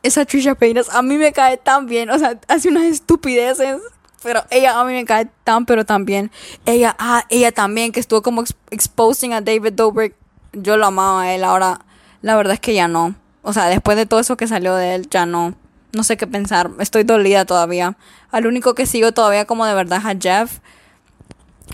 Esa 0.03 0.25
Trisha 0.25 0.55
Peiras 0.55 0.89
a 0.91 1.03
mí 1.03 1.17
me 1.17 1.33
cae 1.33 1.57
tan 1.57 1.87
bien, 1.87 2.11
o 2.11 2.19
sea, 2.19 2.39
hace 2.49 2.69
unas 2.69 2.85
estupideces. 2.85 3.81
Pero 4.23 4.45
ella 4.51 4.79
a 4.79 4.85
mí 4.85 4.93
me 4.93 5.05
cae 5.05 5.29
tan, 5.43 5.67
pero 5.67 5.85
tan 5.85 6.05
bien. 6.05 6.31
Ella, 6.65 6.95
ah, 6.99 7.25
ella 7.29 7.51
también, 7.51 7.91
que 7.91 7.99
estuvo 7.99 8.23
como 8.23 8.45
exposing 8.71 9.33
a 9.33 9.41
David 9.41 9.73
Dobrik. 9.73 10.15
Yo 10.53 10.77
lo 10.77 10.87
amaba 10.87 11.23
a 11.23 11.35
él, 11.35 11.43
ahora 11.43 11.81
la 12.21 12.37
verdad 12.37 12.55
es 12.55 12.61
que 12.61 12.75
ya 12.75 12.87
no. 12.87 13.17
O 13.43 13.53
sea, 13.53 13.67
después 13.67 13.97
de 13.97 14.07
todo 14.07 14.21
eso 14.21 14.37
que 14.37 14.47
salió 14.47 14.77
de 14.77 14.95
él, 14.95 15.09
ya 15.11 15.27
no 15.27 15.55
no 15.93 16.03
sé 16.05 16.17
qué 16.17 16.27
pensar. 16.27 16.71
Estoy 16.79 17.05
dolida 17.05 17.45
todavía. 17.45 17.97
Al 18.31 18.47
único 18.47 18.75
que 18.75 18.87
sigo 18.87 19.13
todavía 19.13 19.45
como 19.45 19.67
de 19.67 19.75
verdad 19.75 19.99
es 19.99 20.05
a 20.05 20.17
Jeff. 20.19 20.59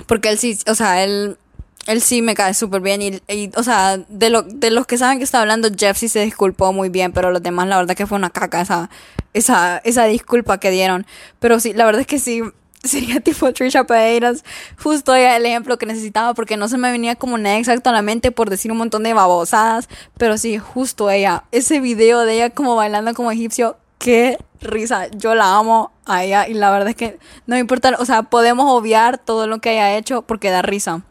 Porque 0.06 0.28
él 0.28 0.38
sí, 0.38 0.58
o 0.66 0.74
sea, 0.74 1.02
él, 1.02 1.38
él 1.86 2.02
sí 2.02 2.20
me 2.20 2.34
cae 2.34 2.54
súper 2.54 2.80
bien. 2.80 3.00
Y, 3.02 3.50
o 3.56 3.62
sea, 3.62 3.96
de, 3.96 4.30
lo, 4.30 4.42
de 4.42 4.70
los 4.70 4.86
que 4.86 4.98
saben 4.98 5.18
que 5.18 5.24
está 5.24 5.40
hablando, 5.40 5.68
Jeff 5.76 5.96
sí 5.96 6.08
se 6.08 6.24
disculpó 6.24 6.72
muy 6.72 6.88
bien. 6.88 7.12
Pero 7.12 7.30
los 7.30 7.42
demás, 7.42 7.68
la 7.68 7.76
verdad 7.76 7.96
que 7.96 8.06
fue 8.06 8.18
una 8.18 8.30
caca 8.30 8.60
esa, 8.60 8.90
esa, 9.34 9.78
esa 9.78 10.04
disculpa 10.04 10.58
que 10.58 10.70
dieron. 10.70 11.06
Pero 11.38 11.60
sí, 11.60 11.72
la 11.72 11.84
verdad 11.84 12.00
es 12.00 12.06
que 12.06 12.18
sí. 12.18 12.42
Sería 12.84 13.20
tipo 13.20 13.52
Trisha 13.52 13.84
Peiras. 13.84 14.44
Justo 14.80 15.14
el 15.14 15.46
ejemplo 15.46 15.78
que 15.78 15.86
necesitaba 15.86 16.34
porque 16.34 16.56
no 16.56 16.68
se 16.68 16.78
me 16.78 16.92
venía 16.92 17.16
como 17.16 17.36
nada 17.36 17.58
exacto 17.58 17.90
a 17.90 17.92
la 17.92 18.02
mente 18.02 18.30
por 18.30 18.50
decir 18.50 18.70
un 18.70 18.78
montón 18.78 19.02
de 19.02 19.14
babosadas. 19.14 19.88
Pero 20.16 20.38
sí, 20.38 20.58
justo 20.58 21.10
ella. 21.10 21.44
Ese 21.50 21.80
video 21.80 22.20
de 22.20 22.34
ella 22.34 22.50
como 22.50 22.76
bailando 22.76 23.14
como 23.14 23.32
egipcio 23.32 23.76
qué 23.98 24.38
risa. 24.60 25.08
Yo 25.08 25.34
la 25.34 25.56
amo 25.56 25.92
a 26.06 26.24
ella 26.24 26.48
y 26.48 26.54
la 26.54 26.70
verdad 26.70 26.88
es 26.88 26.96
que 26.96 27.18
no 27.46 27.56
me 27.56 27.60
importa, 27.60 27.94
o 27.98 28.04
sea, 28.04 28.24
podemos 28.24 28.66
obviar 28.70 29.18
todo 29.18 29.46
lo 29.46 29.60
que 29.60 29.70
haya 29.70 29.96
hecho 29.96 30.22
porque 30.22 30.50
da 30.50 30.62
risa. 30.62 31.02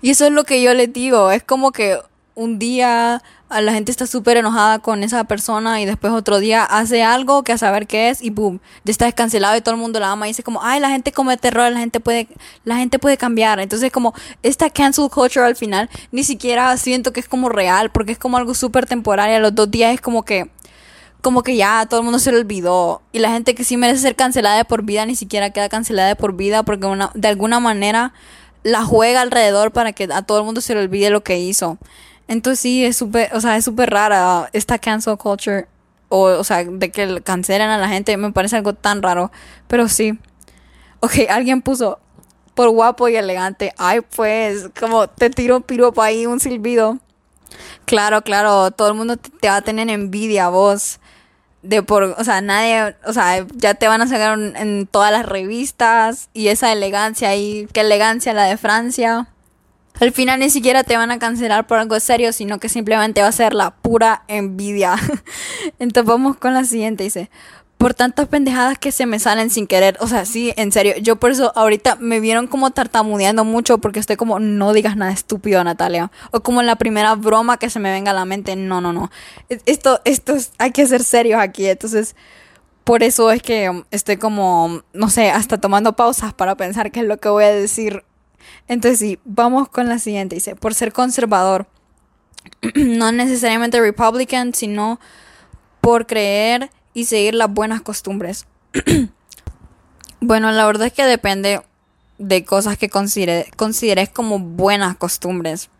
Y 0.00 0.10
eso 0.10 0.26
es 0.26 0.32
lo 0.32 0.44
que 0.44 0.62
yo 0.62 0.74
les 0.74 0.92
digo, 0.92 1.30
es 1.30 1.42
como 1.42 1.72
que 1.72 1.98
un 2.34 2.58
día 2.58 3.22
la 3.50 3.72
gente 3.72 3.90
está 3.90 4.06
súper 4.06 4.36
enojada 4.36 4.78
con 4.78 5.02
esa 5.02 5.24
persona 5.24 5.80
y 5.80 5.86
después 5.86 6.12
otro 6.12 6.38
día 6.38 6.62
hace 6.62 7.02
algo 7.02 7.42
que 7.42 7.52
a 7.52 7.58
saber 7.58 7.86
qué 7.86 8.10
es 8.10 8.22
y 8.22 8.30
boom, 8.30 8.60
ya 8.84 8.92
está 8.92 9.06
descancelado 9.06 9.56
y 9.56 9.60
todo 9.60 9.74
el 9.74 9.80
mundo 9.80 9.98
la 9.98 10.12
ama 10.12 10.26
y 10.26 10.30
dice 10.30 10.42
como, 10.42 10.62
ay, 10.62 10.78
la 10.78 10.90
gente 10.90 11.10
comete 11.10 11.48
errores, 11.48 11.72
la 11.72 11.80
gente 11.80 11.98
puede, 11.98 12.28
la 12.64 12.76
gente 12.76 12.98
puede 12.98 13.16
cambiar. 13.16 13.58
Entonces 13.58 13.90
como 13.90 14.14
esta 14.42 14.70
cancel 14.70 15.08
culture 15.10 15.44
al 15.44 15.56
final 15.56 15.88
ni 16.12 16.22
siquiera 16.24 16.76
siento 16.76 17.12
que 17.12 17.20
es 17.20 17.28
como 17.28 17.48
real 17.48 17.90
porque 17.90 18.12
es 18.12 18.18
como 18.18 18.36
algo 18.36 18.54
súper 18.54 18.86
temporal 18.86 19.30
y 19.30 19.34
a 19.34 19.40
los 19.40 19.54
dos 19.54 19.70
días 19.70 19.94
es 19.94 20.00
como 20.00 20.24
que 20.24 20.50
como 21.22 21.42
que 21.42 21.56
ya 21.56 21.86
todo 21.86 22.00
el 22.00 22.04
mundo 22.04 22.18
se 22.18 22.32
lo 22.32 22.38
olvidó. 22.38 23.02
Y 23.12 23.18
la 23.18 23.30
gente 23.30 23.54
que 23.54 23.64
sí 23.64 23.76
merece 23.76 24.00
ser 24.00 24.16
cancelada 24.16 24.56
de 24.56 24.64
por 24.64 24.82
vida 24.82 25.04
ni 25.06 25.16
siquiera 25.16 25.50
queda 25.50 25.68
cancelada 25.68 26.08
de 26.08 26.16
por 26.16 26.34
vida 26.34 26.62
porque 26.62 26.86
una, 26.86 27.10
de 27.14 27.28
alguna 27.28 27.60
manera 27.60 28.12
la 28.62 28.84
juega 28.84 29.20
alrededor 29.20 29.72
para 29.72 29.92
que 29.92 30.08
a 30.12 30.22
todo 30.22 30.38
el 30.38 30.44
mundo 30.44 30.60
se 30.60 30.74
le 30.74 30.80
olvide 30.80 31.10
lo 31.10 31.22
que 31.22 31.38
hizo. 31.38 31.78
Entonces 32.28 32.60
sí, 32.60 32.84
es 32.84 32.96
súper, 32.96 33.34
o 33.34 33.40
sea, 33.40 33.56
es 33.56 33.64
súper 33.64 33.90
rara 33.90 34.50
esta 34.52 34.78
cancel 34.78 35.16
culture. 35.16 35.66
O, 36.10 36.22
o 36.22 36.44
sea, 36.44 36.64
de 36.64 36.90
que 36.90 37.20
cancelen 37.22 37.68
a 37.68 37.78
la 37.78 37.88
gente, 37.88 38.16
me 38.16 38.32
parece 38.32 38.56
algo 38.56 38.72
tan 38.74 39.02
raro. 39.02 39.30
Pero 39.66 39.88
sí. 39.88 40.18
Ok, 41.00 41.12
alguien 41.28 41.62
puso 41.62 41.98
por 42.54 42.70
guapo 42.70 43.08
y 43.08 43.16
elegante. 43.16 43.74
Ay, 43.78 44.00
pues, 44.00 44.70
como 44.78 45.08
te 45.08 45.30
tiro 45.30 45.56
un 45.56 45.62
piropo 45.62 46.02
ahí, 46.02 46.26
un 46.26 46.40
silbido. 46.40 46.98
Claro, 47.84 48.22
claro, 48.22 48.70
todo 48.70 48.88
el 48.88 48.94
mundo 48.94 49.16
te, 49.16 49.48
va 49.48 49.56
a 49.56 49.62
tener 49.62 49.88
envidia 49.90 50.48
vos 50.48 51.00
de 51.62 51.82
por, 51.82 52.04
o 52.04 52.24
sea, 52.24 52.40
nadie, 52.40 52.96
o 53.04 53.12
sea, 53.12 53.46
ya 53.54 53.74
te 53.74 53.88
van 53.88 54.00
a 54.00 54.06
sacar 54.06 54.38
en 54.38 54.86
todas 54.86 55.10
las 55.10 55.26
revistas 55.26 56.28
y 56.32 56.48
esa 56.48 56.72
elegancia 56.72 57.30
ahí, 57.30 57.68
qué 57.72 57.80
elegancia 57.80 58.32
la 58.32 58.44
de 58.44 58.56
Francia. 58.56 59.28
Al 60.00 60.12
final 60.12 60.38
ni 60.38 60.50
siquiera 60.50 60.84
te 60.84 60.96
van 60.96 61.10
a 61.10 61.18
cancelar 61.18 61.66
por 61.66 61.78
algo 61.78 61.98
serio, 61.98 62.32
sino 62.32 62.60
que 62.60 62.68
simplemente 62.68 63.20
va 63.20 63.28
a 63.28 63.32
ser 63.32 63.52
la 63.52 63.72
pura 63.72 64.22
envidia. 64.28 64.94
Entonces 65.80 66.08
vamos 66.08 66.36
con 66.36 66.54
la 66.54 66.64
siguiente, 66.64 67.02
dice, 67.02 67.30
por 67.78 67.94
tantas 67.94 68.26
pendejadas 68.26 68.76
que 68.76 68.90
se 68.90 69.06
me 69.06 69.20
salen 69.20 69.50
sin 69.50 69.68
querer. 69.68 69.96
O 70.00 70.08
sea, 70.08 70.24
sí, 70.24 70.52
en 70.56 70.72
serio. 70.72 70.94
Yo 71.00 71.16
por 71.16 71.30
eso 71.30 71.52
ahorita 71.54 71.94
me 71.96 72.18
vieron 72.18 72.48
como 72.48 72.72
tartamudeando 72.72 73.44
mucho 73.44 73.78
porque 73.78 74.00
estoy 74.00 74.16
como, 74.16 74.40
no 74.40 74.72
digas 74.72 74.96
nada 74.96 75.12
estúpido, 75.12 75.62
Natalia. 75.62 76.10
O 76.32 76.40
como 76.40 76.60
la 76.62 76.74
primera 76.76 77.14
broma 77.14 77.56
que 77.56 77.70
se 77.70 77.78
me 77.78 77.92
venga 77.92 78.10
a 78.10 78.14
la 78.14 78.24
mente. 78.24 78.56
No, 78.56 78.80
no, 78.80 78.92
no. 78.92 79.12
Esto, 79.48 80.00
esto, 80.04 80.34
hay 80.58 80.72
que 80.72 80.86
ser 80.88 81.04
serios 81.04 81.40
aquí. 81.40 81.66
Entonces, 81.66 82.16
por 82.82 83.04
eso 83.04 83.30
es 83.30 83.42
que 83.42 83.84
estoy 83.92 84.16
como, 84.16 84.82
no 84.92 85.08
sé, 85.08 85.30
hasta 85.30 85.58
tomando 85.58 85.94
pausas 85.94 86.34
para 86.34 86.56
pensar 86.56 86.90
qué 86.90 87.00
es 87.00 87.06
lo 87.06 87.18
que 87.18 87.28
voy 87.28 87.44
a 87.44 87.52
decir. 87.52 88.02
Entonces, 88.66 88.98
sí, 88.98 89.20
vamos 89.24 89.68
con 89.68 89.88
la 89.88 90.00
siguiente. 90.00 90.34
Dice, 90.34 90.56
por 90.56 90.74
ser 90.74 90.92
conservador. 90.92 91.68
no 92.74 93.12
necesariamente 93.12 93.80
Republican, 93.80 94.52
sino 94.52 94.98
por 95.80 96.06
creer 96.06 96.70
y 96.94 97.04
seguir 97.04 97.34
las 97.34 97.52
buenas 97.52 97.80
costumbres. 97.82 98.46
bueno, 100.20 100.50
la 100.52 100.66
verdad 100.66 100.88
es 100.88 100.92
que 100.92 101.04
depende 101.04 101.60
de 102.18 102.44
cosas 102.44 102.76
que 102.76 102.88
considere, 102.88 103.50
consideres 103.56 104.08
como 104.08 104.38
buenas 104.38 104.96
costumbres. 104.96 105.70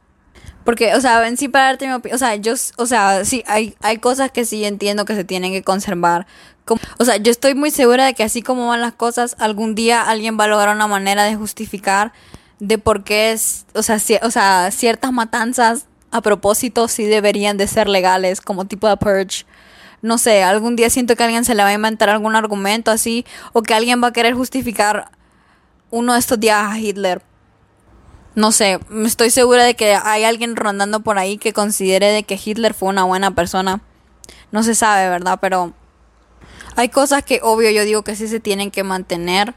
Porque, 0.64 0.94
o 0.94 1.00
sea, 1.00 1.26
en 1.26 1.36
sí 1.36 1.48
para 1.48 1.64
darte 1.64 1.86
mi 1.86 1.94
opinión, 1.94 2.16
o 2.16 2.18
sea, 2.18 2.36
yo, 2.36 2.54
o 2.76 2.86
sea, 2.86 3.24
sí, 3.24 3.42
hay, 3.46 3.74
hay 3.80 3.98
cosas 3.98 4.30
que 4.30 4.44
sí 4.44 4.64
entiendo 4.64 5.04
que 5.04 5.14
se 5.14 5.24
tienen 5.24 5.52
que 5.52 5.62
conservar. 5.62 6.26
Como, 6.64 6.80
o 6.98 7.04
sea, 7.04 7.16
yo 7.16 7.30
estoy 7.30 7.54
muy 7.54 7.70
segura 7.70 8.04
de 8.04 8.14
que 8.14 8.22
así 8.22 8.42
como 8.42 8.68
van 8.68 8.80
las 8.80 8.92
cosas, 8.92 9.34
algún 9.38 9.74
día 9.74 10.02
alguien 10.02 10.38
va 10.38 10.44
a 10.44 10.48
lograr 10.48 10.74
una 10.74 10.86
manera 10.86 11.24
de 11.24 11.36
justificar 11.36 12.12
de 12.60 12.76
por 12.76 13.04
qué 13.04 13.32
es, 13.32 13.64
o 13.74 13.82
sea, 13.82 13.98
o 14.22 14.30
sea, 14.30 14.70
ciertas 14.70 15.12
matanzas 15.12 15.86
a 16.10 16.20
propósito 16.20 16.88
sí 16.88 17.04
deberían 17.04 17.56
de 17.56 17.66
ser 17.66 17.88
legales, 17.88 18.40
como 18.40 18.66
tipo 18.66 18.88
de 18.88 18.96
purge 18.96 19.46
no 20.02 20.18
sé, 20.18 20.42
algún 20.42 20.76
día 20.76 20.90
siento 20.90 21.16
que 21.16 21.24
alguien 21.24 21.44
se 21.44 21.54
le 21.54 21.62
va 21.62 21.70
a 21.70 21.74
inventar 21.74 22.08
algún 22.08 22.36
argumento 22.36 22.90
así, 22.90 23.24
o 23.52 23.62
que 23.62 23.74
alguien 23.74 24.02
va 24.02 24.08
a 24.08 24.12
querer 24.12 24.34
justificar 24.34 25.10
uno 25.90 26.12
de 26.12 26.18
estos 26.18 26.38
días 26.38 26.70
a 26.70 26.78
Hitler. 26.78 27.22
No 28.34 28.52
sé, 28.52 28.78
estoy 29.04 29.30
segura 29.30 29.64
de 29.64 29.74
que 29.74 29.94
hay 29.94 30.24
alguien 30.24 30.54
rondando 30.54 31.00
por 31.00 31.18
ahí 31.18 31.38
que 31.38 31.52
considere 31.52 32.06
de 32.06 32.22
que 32.22 32.38
Hitler 32.42 32.74
fue 32.74 32.88
una 32.88 33.04
buena 33.04 33.32
persona. 33.32 33.80
No 34.52 34.62
se 34.62 34.74
sabe, 34.74 35.08
¿verdad? 35.08 35.38
Pero 35.40 35.72
hay 36.76 36.88
cosas 36.88 37.24
que 37.24 37.40
obvio 37.42 37.70
yo 37.70 37.82
digo 37.84 38.02
que 38.04 38.14
sí 38.14 38.28
se 38.28 38.38
tienen 38.38 38.70
que 38.70 38.84
mantener 38.84 39.54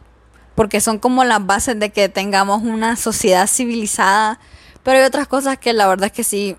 porque 0.55 0.81
son 0.81 0.97
como 0.97 1.23
las 1.23 1.45
bases 1.45 1.79
de 1.79 1.91
que 1.91 2.09
tengamos 2.09 2.63
una 2.63 2.95
sociedad 2.95 3.47
civilizada, 3.47 4.39
pero 4.83 4.97
hay 4.97 5.05
otras 5.05 5.27
cosas 5.27 5.59
que 5.59 5.73
la 5.73 5.87
verdad 5.87 6.07
es 6.07 6.11
que 6.11 6.23
sí 6.23 6.57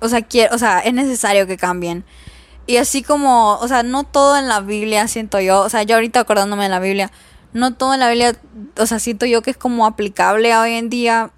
o 0.00 0.08
sea, 0.08 0.26
o 0.52 0.58
sea, 0.58 0.80
es 0.80 0.94
necesario 0.94 1.46
que 1.46 1.56
cambien. 1.56 2.04
Y 2.68 2.76
así 2.76 3.02
como, 3.02 3.54
o 3.54 3.66
sea, 3.66 3.82
no 3.82 4.04
todo 4.04 4.36
en 4.36 4.46
la 4.46 4.60
Biblia 4.60 5.08
siento 5.08 5.40
yo, 5.40 5.62
o 5.62 5.70
sea, 5.70 5.84
yo 5.84 5.94
ahorita 5.94 6.20
acordándome 6.20 6.64
de 6.64 6.68
la 6.68 6.80
Biblia, 6.80 7.10
no 7.54 7.72
todo 7.72 7.94
en 7.94 8.00
la 8.00 8.10
Biblia, 8.10 8.36
o 8.76 8.84
sea, 8.84 8.98
siento 8.98 9.24
yo 9.24 9.40
que 9.40 9.50
es 9.50 9.56
como 9.56 9.86
aplicable 9.86 10.54
hoy 10.54 10.74
en 10.74 10.90
día. 10.90 11.30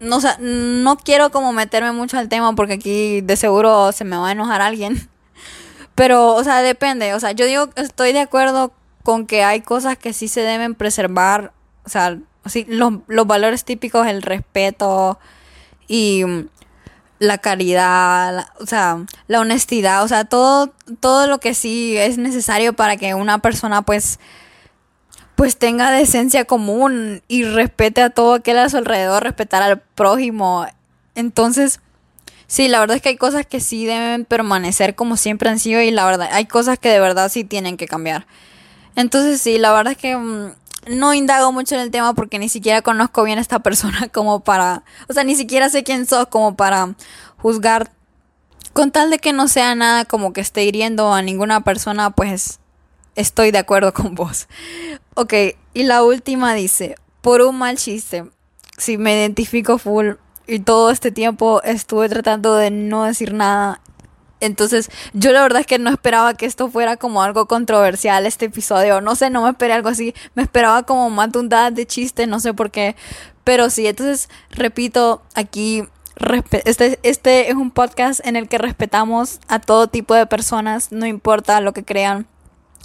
No, 0.00 0.16
o 0.16 0.20
sea, 0.20 0.38
no 0.40 0.96
quiero 0.96 1.30
como 1.30 1.52
meterme 1.52 1.92
mucho 1.92 2.18
al 2.18 2.28
tema 2.28 2.52
porque 2.56 2.72
aquí 2.72 3.20
de 3.20 3.36
seguro 3.36 3.92
se 3.92 4.02
me 4.02 4.16
va 4.16 4.30
a 4.30 4.32
enojar 4.32 4.60
alguien. 4.60 5.08
Pero, 5.94 6.34
o 6.34 6.42
sea, 6.42 6.62
depende. 6.62 7.14
O 7.14 7.20
sea, 7.20 7.30
yo 7.30 7.46
digo, 7.46 7.68
estoy 7.76 8.12
de 8.12 8.18
acuerdo 8.18 8.72
con 9.04 9.28
que 9.28 9.44
hay 9.44 9.60
cosas 9.60 9.96
que 9.96 10.12
sí 10.12 10.26
se 10.26 10.40
deben 10.40 10.74
preservar. 10.74 11.52
O 11.84 11.88
sea, 11.88 12.18
así, 12.42 12.66
los, 12.68 12.94
los 13.06 13.26
valores 13.28 13.64
típicos, 13.64 14.08
el 14.08 14.22
respeto 14.22 15.20
y 15.86 16.24
la 17.20 17.38
caridad, 17.38 18.46
o 18.58 18.66
sea, 18.66 19.04
la 19.28 19.40
honestidad, 19.40 20.02
o 20.02 20.08
sea, 20.08 20.24
todo, 20.24 20.72
todo 20.98 21.26
lo 21.26 21.38
que 21.38 21.54
sí 21.54 21.96
es 21.96 22.18
necesario 22.18 22.72
para 22.72 22.96
que 22.96 23.14
una 23.14 23.38
persona 23.38 23.82
pues, 23.82 24.18
pues 25.36 25.58
tenga 25.58 25.90
decencia 25.92 26.46
común 26.46 27.22
y 27.28 27.44
respete 27.44 28.00
a 28.02 28.10
todo 28.10 28.34
aquel 28.34 28.58
a 28.58 28.70
su 28.70 28.78
alrededor, 28.78 29.22
respetar 29.22 29.62
al 29.62 29.80
prójimo. 29.80 30.66
Entonces, 31.14 31.80
Sí, 32.50 32.66
la 32.66 32.80
verdad 32.80 32.96
es 32.96 33.02
que 33.02 33.10
hay 33.10 33.16
cosas 33.16 33.46
que 33.46 33.60
sí 33.60 33.86
deben 33.86 34.24
permanecer 34.24 34.96
como 34.96 35.16
siempre 35.16 35.48
han 35.48 35.60
sido 35.60 35.80
y 35.82 35.92
la 35.92 36.04
verdad 36.04 36.30
hay 36.32 36.46
cosas 36.46 36.80
que 36.80 36.88
de 36.88 36.98
verdad 36.98 37.30
sí 37.30 37.44
tienen 37.44 37.76
que 37.76 37.86
cambiar. 37.86 38.26
Entonces 38.96 39.40
sí, 39.40 39.56
la 39.56 39.72
verdad 39.72 39.92
es 39.92 39.98
que 39.98 40.16
mm, 40.16 40.54
no 40.86 41.14
indago 41.14 41.52
mucho 41.52 41.74
en 41.74 41.82
el 41.82 41.90
tema 41.90 42.14
porque 42.14 42.38
ni 42.38 42.48
siquiera 42.48 42.82
conozco 42.82 43.22
bien 43.22 43.38
a 43.38 43.42
esta 43.42 43.58
persona 43.60 44.08
como 44.12 44.40
para, 44.40 44.84
o 45.08 45.12
sea, 45.12 45.24
ni 45.24 45.34
siquiera 45.34 45.68
sé 45.68 45.84
quién 45.84 46.06
sos 46.06 46.26
como 46.28 46.56
para 46.56 46.94
juzgar 47.36 47.90
con 48.72 48.90
tal 48.90 49.10
de 49.10 49.18
que 49.18 49.32
no 49.32 49.48
sea 49.48 49.74
nada 49.74 50.04
como 50.04 50.32
que 50.32 50.40
esté 50.40 50.64
hiriendo 50.64 51.12
a 51.12 51.22
ninguna 51.22 51.62
persona, 51.62 52.10
pues 52.10 52.60
estoy 53.16 53.50
de 53.50 53.58
acuerdo 53.58 53.92
con 53.92 54.14
vos. 54.14 54.48
Ok, 55.14 55.34
y 55.74 55.82
la 55.82 56.02
última 56.02 56.54
dice, 56.54 56.96
por 57.20 57.42
un 57.42 57.58
mal 57.58 57.76
chiste, 57.76 58.24
si 58.78 58.96
me 58.96 59.14
identifico 59.14 59.78
full 59.78 60.12
y 60.46 60.60
todo 60.60 60.90
este 60.90 61.10
tiempo 61.10 61.62
estuve 61.62 62.08
tratando 62.08 62.56
de 62.56 62.70
no 62.70 63.04
decir 63.04 63.34
nada. 63.34 63.80
Entonces, 64.40 64.90
yo 65.12 65.32
la 65.32 65.42
verdad 65.42 65.60
es 65.60 65.66
que 65.66 65.78
no 65.78 65.90
esperaba 65.90 66.34
que 66.34 66.46
esto 66.46 66.70
fuera 66.70 66.96
como 66.96 67.22
algo 67.22 67.46
controversial 67.46 68.26
este 68.26 68.46
episodio. 68.46 69.00
No 69.00 69.14
sé, 69.14 69.30
no 69.30 69.42
me 69.42 69.50
esperé 69.50 69.74
algo 69.74 69.88
así. 69.88 70.14
Me 70.34 70.42
esperaba 70.42 70.82
como 70.84 71.10
más 71.10 71.30
de 71.32 71.70
de 71.72 71.86
chiste, 71.86 72.26
no 72.26 72.40
sé 72.40 72.54
por 72.54 72.70
qué. 72.70 72.96
Pero 73.44 73.70
sí, 73.70 73.86
entonces, 73.86 74.28
repito, 74.50 75.22
aquí 75.34 75.84
este, 76.64 76.98
este 77.02 77.48
es 77.50 77.54
un 77.54 77.70
podcast 77.70 78.24
en 78.26 78.36
el 78.36 78.48
que 78.48 78.58
respetamos 78.58 79.40
a 79.48 79.58
todo 79.58 79.86
tipo 79.86 80.14
de 80.14 80.26
personas, 80.26 80.92
no 80.92 81.06
importa 81.06 81.60
lo 81.60 81.72
que 81.72 81.84
crean. 81.84 82.26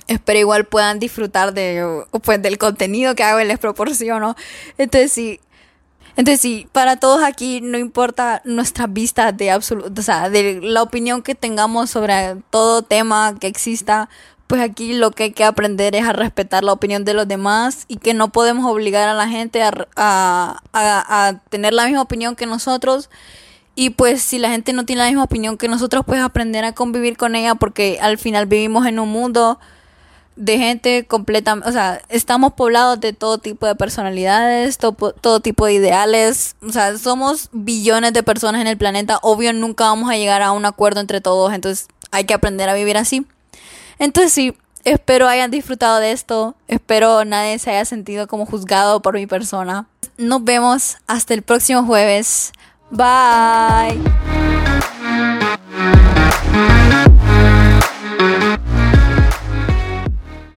Espero 0.07 0.39
igual 0.39 0.65
puedan 0.65 0.99
disfrutar 0.99 1.53
de, 1.53 2.03
pues, 2.23 2.41
del 2.41 2.57
contenido 2.57 3.15
que 3.15 3.23
hago 3.23 3.41
y 3.41 3.45
les 3.45 3.59
proporciono. 3.59 4.35
Entonces 4.77 5.11
sí, 5.11 5.39
entonces 6.17 6.41
sí, 6.41 6.67
para 6.71 6.97
todos 6.97 7.23
aquí 7.23 7.61
no 7.61 7.77
importa 7.77 8.41
nuestra 8.45 8.87
vista 8.87 9.31
de 9.31 9.51
absoluto, 9.51 9.99
o 9.99 10.03
sea, 10.03 10.29
de 10.29 10.61
la 10.61 10.81
opinión 10.81 11.21
que 11.21 11.35
tengamos 11.35 11.89
sobre 11.89 12.37
todo 12.49 12.81
tema 12.81 13.35
que 13.39 13.47
exista, 13.47 14.09
pues 14.47 14.61
aquí 14.61 14.93
lo 14.93 15.11
que 15.11 15.23
hay 15.23 15.31
que 15.31 15.43
aprender 15.43 15.95
es 15.95 16.05
a 16.05 16.13
respetar 16.13 16.63
la 16.63 16.73
opinión 16.73 17.03
de 17.03 17.13
los 17.13 17.27
demás 17.27 17.85
y 17.87 17.97
que 17.97 18.13
no 18.13 18.31
podemos 18.31 18.69
obligar 18.71 19.09
a 19.09 19.13
la 19.13 19.27
gente 19.27 19.63
a, 19.63 19.73
a, 19.95 20.59
a, 20.73 21.39
tener 21.49 21.73
la 21.73 21.85
misma 21.85 22.01
opinión 22.01 22.35
que 22.35 22.45
nosotros. 22.45 23.09
Y 23.75 23.89
pues 23.91 24.21
si 24.21 24.39
la 24.39 24.49
gente 24.49 24.71
no 24.71 24.85
tiene 24.85 25.01
la 25.01 25.07
misma 25.09 25.23
opinión 25.23 25.57
que 25.57 25.67
nosotros, 25.67 26.05
pues 26.05 26.21
aprender 26.21 26.63
a 26.63 26.73
convivir 26.73 27.17
con 27.17 27.35
ella 27.35 27.55
porque 27.55 27.99
al 28.01 28.17
final 28.17 28.45
vivimos 28.45 28.85
en 28.85 28.99
un 28.99 29.09
mundo 29.09 29.59
de 30.35 30.57
gente 30.57 31.05
completamente, 31.05 31.69
o 31.69 31.71
sea, 31.71 32.01
estamos 32.09 32.53
poblados 32.53 32.99
de 32.99 33.13
todo 33.13 33.37
tipo 33.37 33.65
de 33.65 33.75
personalidades, 33.75 34.77
todo, 34.77 35.13
todo 35.13 35.39
tipo 35.39 35.65
de 35.65 35.73
ideales, 35.73 36.55
o 36.61 36.71
sea, 36.71 36.97
somos 36.97 37.49
billones 37.53 38.13
de 38.13 38.23
personas 38.23 38.61
en 38.61 38.67
el 38.67 38.77
planeta, 38.77 39.19
obvio 39.21 39.53
nunca 39.53 39.85
vamos 39.85 40.09
a 40.09 40.17
llegar 40.17 40.41
a 40.41 40.51
un 40.51 40.65
acuerdo 40.65 40.99
entre 40.99 41.21
todos, 41.21 41.53
entonces 41.53 41.87
hay 42.11 42.25
que 42.25 42.33
aprender 42.33 42.69
a 42.69 42.73
vivir 42.73 42.97
así. 42.97 43.25
Entonces 43.99 44.33
sí, 44.33 44.57
espero 44.83 45.27
hayan 45.27 45.51
disfrutado 45.51 45.99
de 45.99 46.11
esto. 46.11 46.55
Espero 46.67 47.25
nadie 47.25 47.59
se 47.59 47.71
haya 47.71 47.85
sentido 47.85 48.27
como 48.27 48.45
juzgado 48.45 49.01
por 49.01 49.15
mi 49.15 49.27
persona. 49.27 49.87
Nos 50.17 50.43
vemos 50.43 50.97
hasta 51.07 51.33
el 51.33 51.41
próximo 51.41 51.83
jueves. 51.83 52.53
Bye. 52.89 54.24